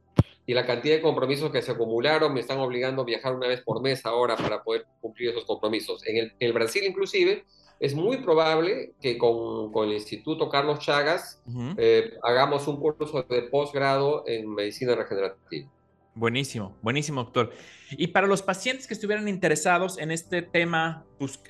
y 0.46 0.54
la 0.54 0.64
cantidad 0.64 0.94
de 0.94 1.02
compromisos 1.02 1.50
que 1.50 1.60
se 1.60 1.72
acumularon 1.72 2.32
me 2.32 2.40
están 2.40 2.60
obligando 2.60 3.02
a 3.02 3.04
viajar 3.04 3.34
una 3.34 3.48
vez 3.48 3.62
por 3.62 3.82
mes 3.82 4.06
ahora 4.06 4.36
para 4.36 4.62
poder 4.62 4.86
cumplir 5.00 5.30
esos 5.30 5.44
compromisos. 5.44 6.06
En 6.06 6.32
el, 6.38 6.52
Brasil 6.52 6.84
inclusive 6.84 7.44
es 7.78 7.94
muy 7.94 8.18
probable 8.18 8.92
que 9.00 9.18
con, 9.18 9.72
con 9.72 9.88
el 9.88 9.94
Instituto 9.94 10.48
Carlos 10.48 10.80
Chagas 10.80 11.42
eh, 11.76 12.14
hagamos 12.22 12.66
un 12.68 12.80
curso 12.80 13.22
de 13.22 13.42
posgrado 13.42 14.24
en 14.26 14.54
medicina 14.54 14.94
regenerativa. 14.94 15.68
Buenísimo, 16.14 16.74
buenísimo, 16.80 17.24
doctor. 17.24 17.52
Y 17.90 18.06
para 18.06 18.26
los 18.26 18.40
pacientes 18.40 18.86
que 18.86 18.94
estuvieran 18.94 19.28
interesados 19.28 19.98
en 19.98 20.10
este 20.10 20.40
tema, 20.40 21.04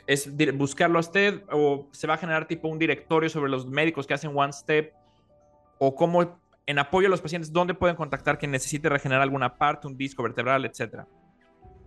¿es 0.08 0.28
buscarlo 0.56 0.98
a 0.98 1.00
usted 1.00 1.44
o 1.52 1.86
se 1.92 2.08
va 2.08 2.14
a 2.14 2.18
generar 2.18 2.48
tipo 2.48 2.66
un 2.66 2.78
directorio 2.78 3.30
sobre 3.30 3.48
los 3.48 3.64
médicos 3.66 4.08
que 4.08 4.14
hacen 4.14 4.36
One 4.36 4.52
Step? 4.52 4.92
¿O 5.78 5.94
cómo 5.94 6.40
en 6.66 6.78
apoyo 6.80 7.06
a 7.06 7.10
los 7.10 7.20
pacientes, 7.20 7.52
¿dónde 7.52 7.74
pueden 7.74 7.94
contactar 7.94 8.38
quien 8.38 8.50
necesite 8.50 8.88
regenerar 8.88 9.22
alguna 9.22 9.56
parte, 9.56 9.86
un 9.86 9.96
disco 9.96 10.24
vertebral, 10.24 10.64
etcétera? 10.64 11.06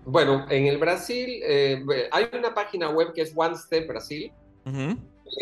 Bueno, 0.05 0.45
en 0.49 0.67
el 0.67 0.77
Brasil 0.77 1.41
eh, 1.43 1.83
hay 2.11 2.27
una 2.37 2.53
página 2.53 2.89
web 2.89 3.13
que 3.13 3.21
es 3.21 3.33
One 3.35 3.55
Step 3.55 3.87
Brasil. 3.87 4.31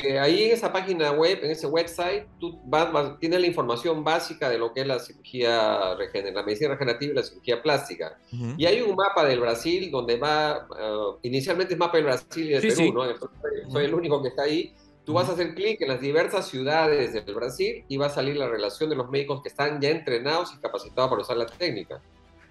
Eh, 0.04 0.20
ahí 0.20 0.44
en 0.44 0.52
esa 0.52 0.72
página 0.72 1.12
web, 1.12 1.40
en 1.44 1.52
ese 1.52 1.66
website, 1.66 2.28
tú 2.40 2.60
vas, 2.66 3.18
tienes 3.20 3.40
la 3.40 3.48
información 3.48 4.04
básica 4.04 4.50
de 4.50 4.58
lo 4.58 4.74
que 4.74 4.82
es 4.82 4.88
la 4.88 5.00
cirugía, 5.00 5.96
la 5.96 6.44
medicina 6.44 6.72
regenerativa 6.72 7.14
y 7.14 7.16
la 7.16 7.24
cirugía 7.24 7.62
plástica. 7.62 8.18
Y 8.58 8.66
hay 8.66 8.82
un 8.82 8.96
mapa 8.96 9.24
del 9.26 9.40
Brasil 9.40 9.90
donde 9.90 10.18
va, 10.18 10.68
uh, 10.70 11.18
inicialmente 11.24 11.74
es 11.74 11.80
mapa 11.80 11.98
del 11.98 12.06
Brasil 12.06 12.52
y 12.52 12.54
de 12.54 12.62
Perú, 12.62 12.94
¿no? 12.94 13.72
soy 13.72 13.86
el 13.86 13.94
único 13.94 14.22
que 14.22 14.30
está 14.30 14.44
ahí 14.44 14.74
Tú 15.08 15.14
vas 15.14 15.30
a 15.30 15.32
hacer 15.32 15.56
clic 15.56 15.80
en 15.80 15.88
las 15.88 16.02
diversas 16.02 16.50
ciudades 16.50 17.14
del 17.14 17.34
Brasil 17.34 17.86
y 17.88 17.96
va 17.96 18.08
a 18.08 18.10
salir 18.10 18.36
la 18.36 18.50
relación 18.50 18.90
de 18.90 18.98
los 18.98 19.10
médicos 19.10 19.42
que 19.42 19.48
están 19.48 19.80
ya 19.80 19.90
entrenados 19.90 20.54
y 20.54 20.60
capacitados 20.60 21.10
para 21.10 21.22
usar 21.22 21.38
la 21.38 21.46
técnica. 21.46 22.02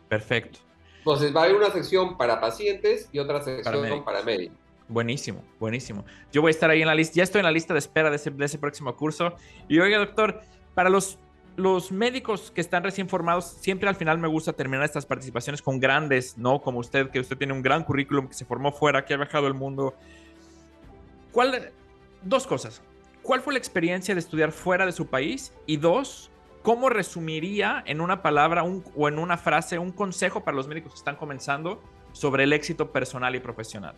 Perfecto. 0.09 0.61
Entonces 1.07 1.33
va 1.33 1.43
a 1.43 1.45
haber 1.45 1.55
una 1.55 1.71
sección 1.71 2.17
para 2.17 2.41
pacientes 2.41 3.09
y 3.13 3.21
otra 3.21 3.41
sección 3.41 4.03
para 4.03 4.25
médicos. 4.25 4.59
Buenísimo, 4.89 5.45
buenísimo. 5.61 6.05
Yo 6.33 6.43
voy 6.43 6.49
a 6.49 6.51
estar 6.51 6.69
ahí 6.69 6.81
en 6.81 6.89
la 6.89 6.97
lista, 6.97 7.15
ya 7.15 7.23
estoy 7.23 7.39
en 7.39 7.45
la 7.45 7.53
lista 7.53 7.75
de 7.75 7.79
espera 7.79 8.11
de 8.11 8.17
ese, 8.17 8.33
de 8.33 8.45
ese 8.45 8.59
próximo 8.59 8.97
curso. 8.97 9.37
Y 9.69 9.79
oiga, 9.79 9.99
doctor, 9.99 10.41
para 10.75 10.91
los, 10.91 11.21
los 11.55 11.93
médicos 11.93 12.51
que 12.51 12.61
están 12.61 12.83
recién 12.83 13.09
formados, 13.09 13.45
siempre 13.45 13.89
al 13.89 13.95
final 13.95 14.19
me 14.19 14.27
gusta 14.27 14.53
terminar 14.53 14.85
estas 14.85 15.07
participaciones 15.07 15.63
con 15.63 15.79
grandes, 15.79 16.37
¿no? 16.37 16.61
Como 16.61 16.81
usted, 16.81 17.09
que 17.11 17.21
usted 17.21 17.37
tiene 17.37 17.53
un 17.53 17.63
gran 17.63 17.85
currículum, 17.85 18.27
que 18.27 18.35
se 18.35 18.45
formó 18.45 18.73
fuera, 18.73 19.05
que 19.05 19.15
ha 19.15 19.17
viajado 19.17 19.47
el 19.47 19.55
mundo. 19.55 19.95
¿Cuál, 21.31 21.71
dos 22.25 22.49
cosas. 22.49 22.83
¿Cuál 23.23 23.43
fue 23.43 23.53
la 23.53 23.61
experiencia 23.61 24.13
de 24.13 24.19
estudiar 24.19 24.51
fuera 24.51 24.85
de 24.85 24.91
su 24.91 25.07
país? 25.07 25.53
Y 25.67 25.77
dos, 25.77 26.33
¿cómo 26.67 26.89
resumiría 26.89 27.85
en 27.87 28.01
una 28.01 28.23
palabra 28.23 28.65
o 28.65 29.09
en 29.09 29.21
una 29.21 29.37
frase 29.37 29.79
un 29.79 29.93
consejo 29.93 30.43
para 30.43 30.57
los 30.57 30.67
médicos 30.67 30.95
que 30.95 30.99
están 30.99 31.15
comenzando 31.15 31.81
sobre 32.11 32.43
el 32.43 32.53
éxito 32.53 32.91
personal 32.91 33.37
y 33.37 33.39
profesional? 33.39 33.95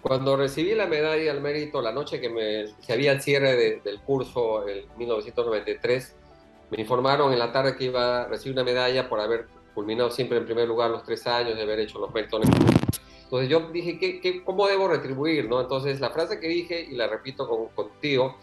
Cuando 0.00 0.38
recibí 0.38 0.74
la 0.74 0.86
medalla 0.86 1.30
al 1.30 1.42
mérito, 1.42 1.82
la 1.82 1.92
noche 1.92 2.18
que, 2.18 2.30
me, 2.30 2.64
había 2.90 3.12
el 3.12 3.20
cierre 3.20 3.56
del 3.84 4.00
curso 4.00 4.66
en 4.66 4.86
1993, 4.96 6.16
me 6.70 6.80
informaron 6.80 7.30
en 7.30 7.38
la 7.38 7.52
tarde 7.52 7.76
que 7.76 7.84
iba 7.84 8.22
a 8.22 8.26
recibir 8.26 8.54
una 8.54 8.64
medalla 8.64 9.06
por 9.06 9.20
haber 9.20 9.48
culminado 9.74 10.10
siempre 10.10 10.38
en 10.38 10.46
primer 10.46 10.66
lugar 10.66 10.88
los 10.88 11.02
tres 11.02 11.26
años, 11.26 11.56
de 11.56 11.62
haber 11.62 11.80
hecho 11.80 11.98
los 11.98 12.10
maratones 12.10 12.48
entonces 13.24 13.50
yo 13.50 13.68
dije, 13.70 13.98
¿qué, 13.98 14.42
cómo 14.42 14.66
debo 14.66 14.88
retribuir? 14.88 15.50
¿no? 15.50 15.60
Entonces 15.60 16.00
la 16.00 16.08
frase 16.08 16.40
que 16.40 16.48
dije, 16.48 16.88
y 16.90 16.96
la 16.96 17.06
repito 17.08 17.46
contigo, 17.74 18.38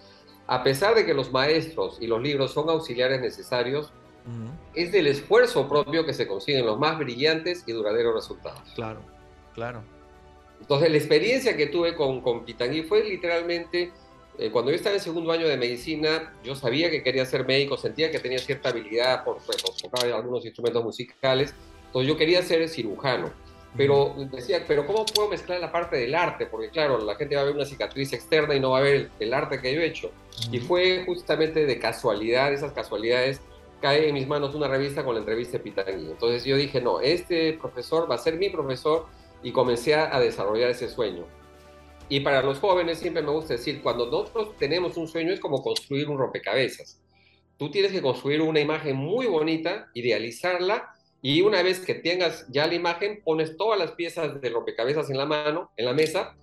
a 0.47 0.63
pesar 0.63 0.95
de 0.95 1.05
que 1.05 1.13
los 1.13 1.31
maestros 1.31 1.97
y 1.99 2.08
los 2.08 2.21
libros 2.21 2.53
son 2.53 2.69
auxiliares 2.69 3.21
necesarios, 3.21 3.91
es 4.73 4.91
del 4.91 5.05
esfuerzo 5.05 5.69
propio 5.69 6.03
que 6.03 6.13
se 6.13 6.27
consiguen 6.27 6.65
los 6.65 6.79
más 6.79 6.97
brillantes 6.97 7.63
y 7.67 7.71
duraderos 7.71 8.15
resultados. 8.15 8.62
Claro, 8.73 8.99
claro. 9.53 9.84
Entonces 10.60 10.89
la 10.89 10.97
experiencia 10.97 11.55
que 11.55 11.67
tuve 11.67 11.95
con, 11.95 12.21
con 12.21 12.43
Pitangui 12.43 12.81
fue 12.84 13.03
literalmente, 13.03 13.91
eh, 14.39 14.49
cuando 14.49 14.71
yo 14.71 14.77
estaba 14.77 14.95
en 14.95 15.01
segundo 15.01 15.31
año 15.31 15.47
de 15.47 15.58
medicina, 15.58 16.34
yo 16.43 16.55
sabía 16.55 16.89
que 16.89 17.03
quería 17.03 17.23
ser 17.25 17.45
médico, 17.45 17.77
sentía 17.77 18.10
que 18.10 18.19
tenía 18.19 18.39
cierta 18.39 18.69
habilidad 18.69 19.23
por, 19.23 19.38
pues, 19.45 19.58
tocar 19.58 20.12
algunos 20.12 20.43
instrumentos 20.43 20.84
musicales, 20.84 21.53
entonces 21.86 22.08
yo 22.08 22.17
quería 22.17 22.41
ser 22.41 22.67
cirujano 22.67 23.31
pero 23.77 24.15
decía, 24.31 24.63
pero 24.67 24.85
¿cómo 24.85 25.05
puedo 25.05 25.29
mezclar 25.29 25.59
la 25.59 25.71
parte 25.71 25.97
del 25.97 26.15
arte? 26.15 26.45
Porque 26.45 26.69
claro, 26.69 26.99
la 26.99 27.15
gente 27.15 27.35
va 27.35 27.41
a 27.41 27.45
ver 27.45 27.55
una 27.55 27.65
cicatriz 27.65 28.13
externa 28.13 28.55
y 28.55 28.59
no 28.59 28.71
va 28.71 28.79
a 28.79 28.81
ver 28.81 29.09
el, 29.19 29.33
arte 29.33 29.59
que 29.61 29.73
yo 29.73 29.81
he 29.81 29.85
hecho. 29.85 30.11
Y 30.51 30.59
fue 30.59 31.03
justamente 31.05 31.65
de 31.65 31.79
casualidad, 31.79 32.53
esas 32.53 32.73
casualidades, 32.73 33.41
cae 33.81 34.07
en 34.07 34.13
mis 34.13 34.27
manos 34.27 34.55
una 34.55 34.67
revista 34.67 35.03
con 35.03 35.15
la 35.15 35.19
entrevista 35.19 35.57
de 35.57 35.63
Pitangui. 35.63 36.11
Entonces 36.11 36.45
yo 36.45 36.55
dije, 36.55 36.81
no, 36.81 37.01
este 37.01 37.53
profesor 37.53 38.09
va 38.09 38.15
a 38.15 38.19
ser 38.19 38.35
mi 38.35 38.49
profesor 38.49 39.07
y 39.43 39.51
comencé 39.51 39.93
a 39.95 40.19
desarrollar 40.19 40.69
ese 40.69 40.89
sueño. 40.89 41.25
Y 42.07 42.19
para 42.19 42.43
los 42.43 42.59
jóvenes 42.59 42.99
siempre 42.99 43.23
me 43.23 43.31
gusta 43.31 43.53
decir, 43.53 43.81
cuando 43.81 44.05
nosotros 44.05 44.55
tenemos 44.59 44.95
un 44.97 45.07
sueño 45.07 45.33
es 45.33 45.39
como 45.39 45.63
construir 45.63 46.07
un 46.07 46.17
rompecabezas. 46.17 47.01
Tú 47.57 47.71
tienes 47.71 47.91
que 47.91 48.01
construir 48.01 48.41
una 48.41 48.59
imagen 48.59 48.95
muy 48.95 49.25
bonita, 49.25 49.89
idealizarla 49.93 50.94
y 51.27 51.41
una 51.41 51.63
vez 51.63 51.79
que 51.79 51.95
tengas 51.95 52.45
ya 52.49 52.67
la 52.67 52.75
imagen, 52.75 53.19
pones 53.23 53.57
todas 53.57 53.79
las 53.79 53.93
piezas 53.93 54.39
de 54.39 54.49
rompecabezas 54.51 55.09
en 55.09 55.17
la 55.17 55.25
mano, 55.25 55.71
en 55.75 55.85
la 55.85 55.93
mesa, 55.93 56.38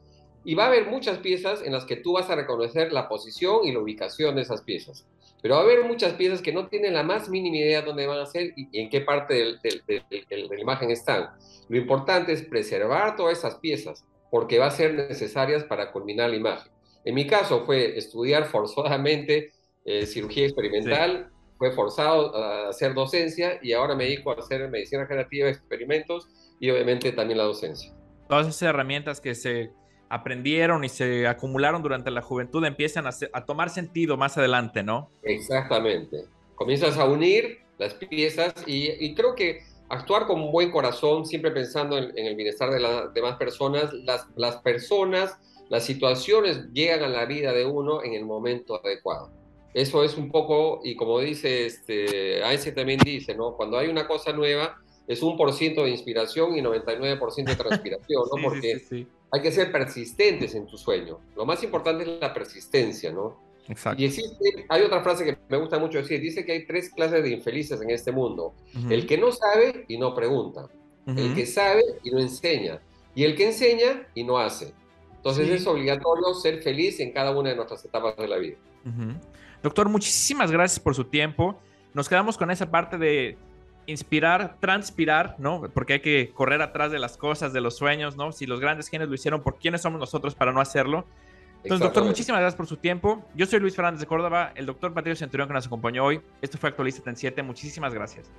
y 0.45 0.57
va 0.57 0.65
a 0.65 0.67
haber 0.67 0.87
muchas 0.87 1.19
piezas 1.19 1.63
en 1.63 1.71
las 1.71 1.85
que 1.85 1.95
tú 1.95 2.15
vas 2.15 2.29
a 2.31 2.35
reconocer 2.35 2.93
la 2.93 3.09
posición 3.09 3.61
y 3.63 3.71
la 3.71 3.79
ubicación 3.79 4.35
de 4.35 4.43
esas 4.43 4.63
piezas. 4.63 5.07
Pero 5.41 5.55
va 5.55 5.61
a 5.61 5.63
haber 5.63 5.85
muchas 5.85 6.15
piezas 6.15 6.43
que 6.43 6.53
no 6.53 6.67
tienen 6.67 6.95
la 6.95 7.05
más 7.05 7.29
mínima 7.29 7.59
idea 7.59 7.83
de 7.83 7.87
dónde 7.87 8.09
van 8.09 8.19
a 8.19 8.27
ser 8.27 8.55
y, 8.57 8.77
en 8.77 8.91
qué 8.91 9.03
parte 9.03 9.35
de 9.55 10.49
la 10.49 10.61
imagen 10.61 10.91
están. 10.91 11.31
Lo 11.69 11.77
importante 11.77 12.33
es 12.33 12.43
preservar 12.43 13.15
todas 13.15 13.39
esas 13.39 13.61
piezas 13.61 14.05
porque 14.33 14.59
va 14.59 14.67
a 14.67 14.73
ser 14.73 14.95
necesarias 14.95 15.63
para 15.63 15.93
culminar 15.93 16.31
la 16.31 16.37
imagen. 16.37 16.73
En 17.05 17.15
mi 17.15 17.29
caso 17.29 17.65
fue 17.65 17.97
estudiar 17.97 18.47
forzadamente 18.47 19.53
eh, 19.85 20.07
cirugía 20.07 20.47
experimental, 20.47 21.31
fue 21.63 21.71
forzado 21.71 22.35
a 22.35 22.71
hacer 22.71 22.93
docencia 22.93 23.61
y 23.63 23.73
ahora 23.73 23.95
me 23.95 24.03
dedico 24.03 24.33
a 24.33 24.35
hacer 24.35 24.69
medicina 24.69 25.07
generativa, 25.07 25.49
experimentos 25.49 26.29
y 26.59 26.69
obviamente 26.71 27.13
también 27.13 27.39
la 27.39 27.45
docencia. 27.45 27.95
Todas 28.29 28.49
esas 28.49 28.63
herramientas 28.63 29.21
que 29.21 29.37
se 29.37 29.71
aprendieron 30.09 30.83
y 30.83 30.89
se 30.89 31.29
acumularon 31.29 31.81
durante 31.81 32.11
la 32.11 32.21
juventud 32.21 32.65
empiezan 32.65 33.07
a, 33.07 33.45
tomar 33.47 33.71
sentido 33.71 34.17
más 34.17 34.37
adelante, 34.37 34.83
¿no? 34.83 35.09
Exactamente. 35.23 36.25
Comienzas 36.57 36.99
a 36.99 37.05
unir 37.05 37.61
las 37.79 37.95
piezas 37.95 38.53
y, 38.67 39.15
creo 39.15 39.37
que 39.37 39.61
actuar 39.89 40.27
con 40.27 40.43
un 40.43 40.51
buen 40.51 40.73
corazón, 40.73 41.27
siempre 41.27 41.53
pensando 41.53 41.97
en, 41.97 42.27
el 42.27 42.35
bienestar 42.35 42.73
de 42.73 42.81
las 42.81 43.15
demás 43.15 43.37
personas, 43.37 43.93
las, 43.93 44.27
las 44.35 44.57
personas, 44.57 45.39
las 45.69 45.85
situaciones 45.85 46.73
llegan 46.73 47.05
a 47.05 47.09
la 47.09 47.25
vida 47.25 47.53
de 47.53 47.67
uno 47.67 48.03
en 48.03 48.15
el 48.15 48.25
momento 48.25 48.85
adecuado. 48.85 49.31
Eso 49.75 50.05
es 50.05 50.17
un 50.17 50.31
poco, 50.31 50.81
y 50.85 50.97
como 50.97 51.19
dice 51.21 51.67
este, 51.67 52.43
Einstein 52.43 52.75
también 52.75 53.01
dice, 53.03 53.35
¿no? 53.35 53.57
Cuando 53.57 53.79
hay 53.79 53.89
una 53.89 54.07
cosa 54.07 54.33
nueva, 54.33 54.79
es 55.07 55.23
un 55.23 55.37
por 55.37 55.53
ciento 55.53 55.85
de 55.85 55.91
inspiración 55.91 56.57
y 56.57 56.61
99% 56.61 57.45
de 57.45 57.57
transpiración, 57.57 58.23
¿no? 58.35 58.43
Porque 58.49 59.07
hay 59.31 59.41
que 59.41 59.51
ser 59.51 59.73
persistentes 59.73 60.55
en 60.55 60.67
tu 60.67 60.77
sueño. 60.77 61.21
Lo 61.37 61.47
más 61.47 61.63
importante 61.63 62.05
es 62.05 62.21
la 62.21 62.35
persistencia, 62.35 63.11
¿no? 63.11 63.41
Exacto. 63.69 64.03
Y 64.03 64.07
existe, 64.07 64.67
hay 64.69 64.83
otra 64.83 65.03
frase 65.03 65.25
que 65.25 65.39
me 65.49 65.57
gusta 65.57 65.79
mucho 65.79 65.99
decir, 65.99 66.21
dice 66.21 66.45
que 66.45 66.53
hay 66.53 66.67
tres 66.67 66.91
clases 66.91 67.23
de 67.23 67.31
infelices 67.31 67.81
en 67.81 67.91
este 67.91 68.13
mundo. 68.13 68.55
El 68.91 69.07
que 69.07 69.17
no 69.17 69.33
sabe 69.33 69.85
y 69.89 69.97
no 69.99 70.15
pregunta. 70.15 70.69
El 71.07 71.35
que 71.35 71.47
sabe 71.47 71.83
y 72.03 72.11
no 72.11 72.19
enseña. 72.19 72.81
Y 73.15 73.25
el 73.25 73.37
que 73.37 73.47
enseña 73.47 74.07
y 74.15 74.25
no 74.25 74.39
hace. 74.39 74.75
Entonces 75.17 75.49
es 75.49 75.67
obligatorio 75.67 76.35
ser 76.35 76.63
feliz 76.63 76.99
en 76.99 77.13
cada 77.13 77.31
una 77.37 77.51
de 77.51 77.57
nuestras 77.57 77.85
etapas 77.85 78.17
de 78.17 78.29
la 78.29 78.39
vida. 78.39 78.57
Doctor, 79.63 79.89
muchísimas 79.89 80.51
gracias 80.51 80.81
por 80.81 80.95
su 80.95 81.05
tiempo. 81.05 81.61
Nos 81.95 82.09
quedamos 82.09 82.37
con 82.37 82.51
esa 82.51 82.71
parte 82.71 82.99
de 82.99 83.39
inspirar, 83.87 84.57
transpirar, 84.61 85.37
¿no? 85.39 85.63
Porque 85.75 85.95
hay 85.95 86.01
que 86.01 86.31
correr 86.33 86.63
atrás 86.63 86.91
de 86.93 86.99
las 86.99 87.17
cosas, 87.17 87.53
de 87.53 87.61
los 87.61 87.77
sueños, 87.77 88.17
¿no? 88.17 88.33
Si 88.33 88.47
los 88.47 88.61
grandes 88.61 88.89
genios 88.89 89.09
lo 89.09 89.15
hicieron, 89.15 89.43
¿por 89.43 89.59
quiénes 89.59 89.83
somos 89.83 90.01
nosotros 90.01 90.35
para 90.35 90.53
no 90.53 90.61
hacerlo? 90.61 91.05
Entonces, 91.63 91.85
doctor, 91.85 92.05
muchísimas 92.05 92.41
gracias 92.41 92.57
por 92.57 92.67
su 92.67 92.77
tiempo. 92.77 93.25
Yo 93.35 93.47
soy 93.47 93.61
Luis 93.61 93.77
Fernández 93.77 94.01
de 94.01 94.07
Córdoba, 94.07 94.53
el 94.57 94.67
doctor 94.67 94.93
Patricio 94.93 95.17
Centurión 95.17 95.49
que 95.49 95.55
nos 95.55 95.67
acompañó 95.67 96.05
hoy. 96.05 96.21
Esto 96.41 96.59
fue 96.59 96.71
Actualista 96.71 97.09
en 97.09 97.17
7. 97.17 97.43
Muchísimas 97.43 97.95
gracias. 97.95 98.31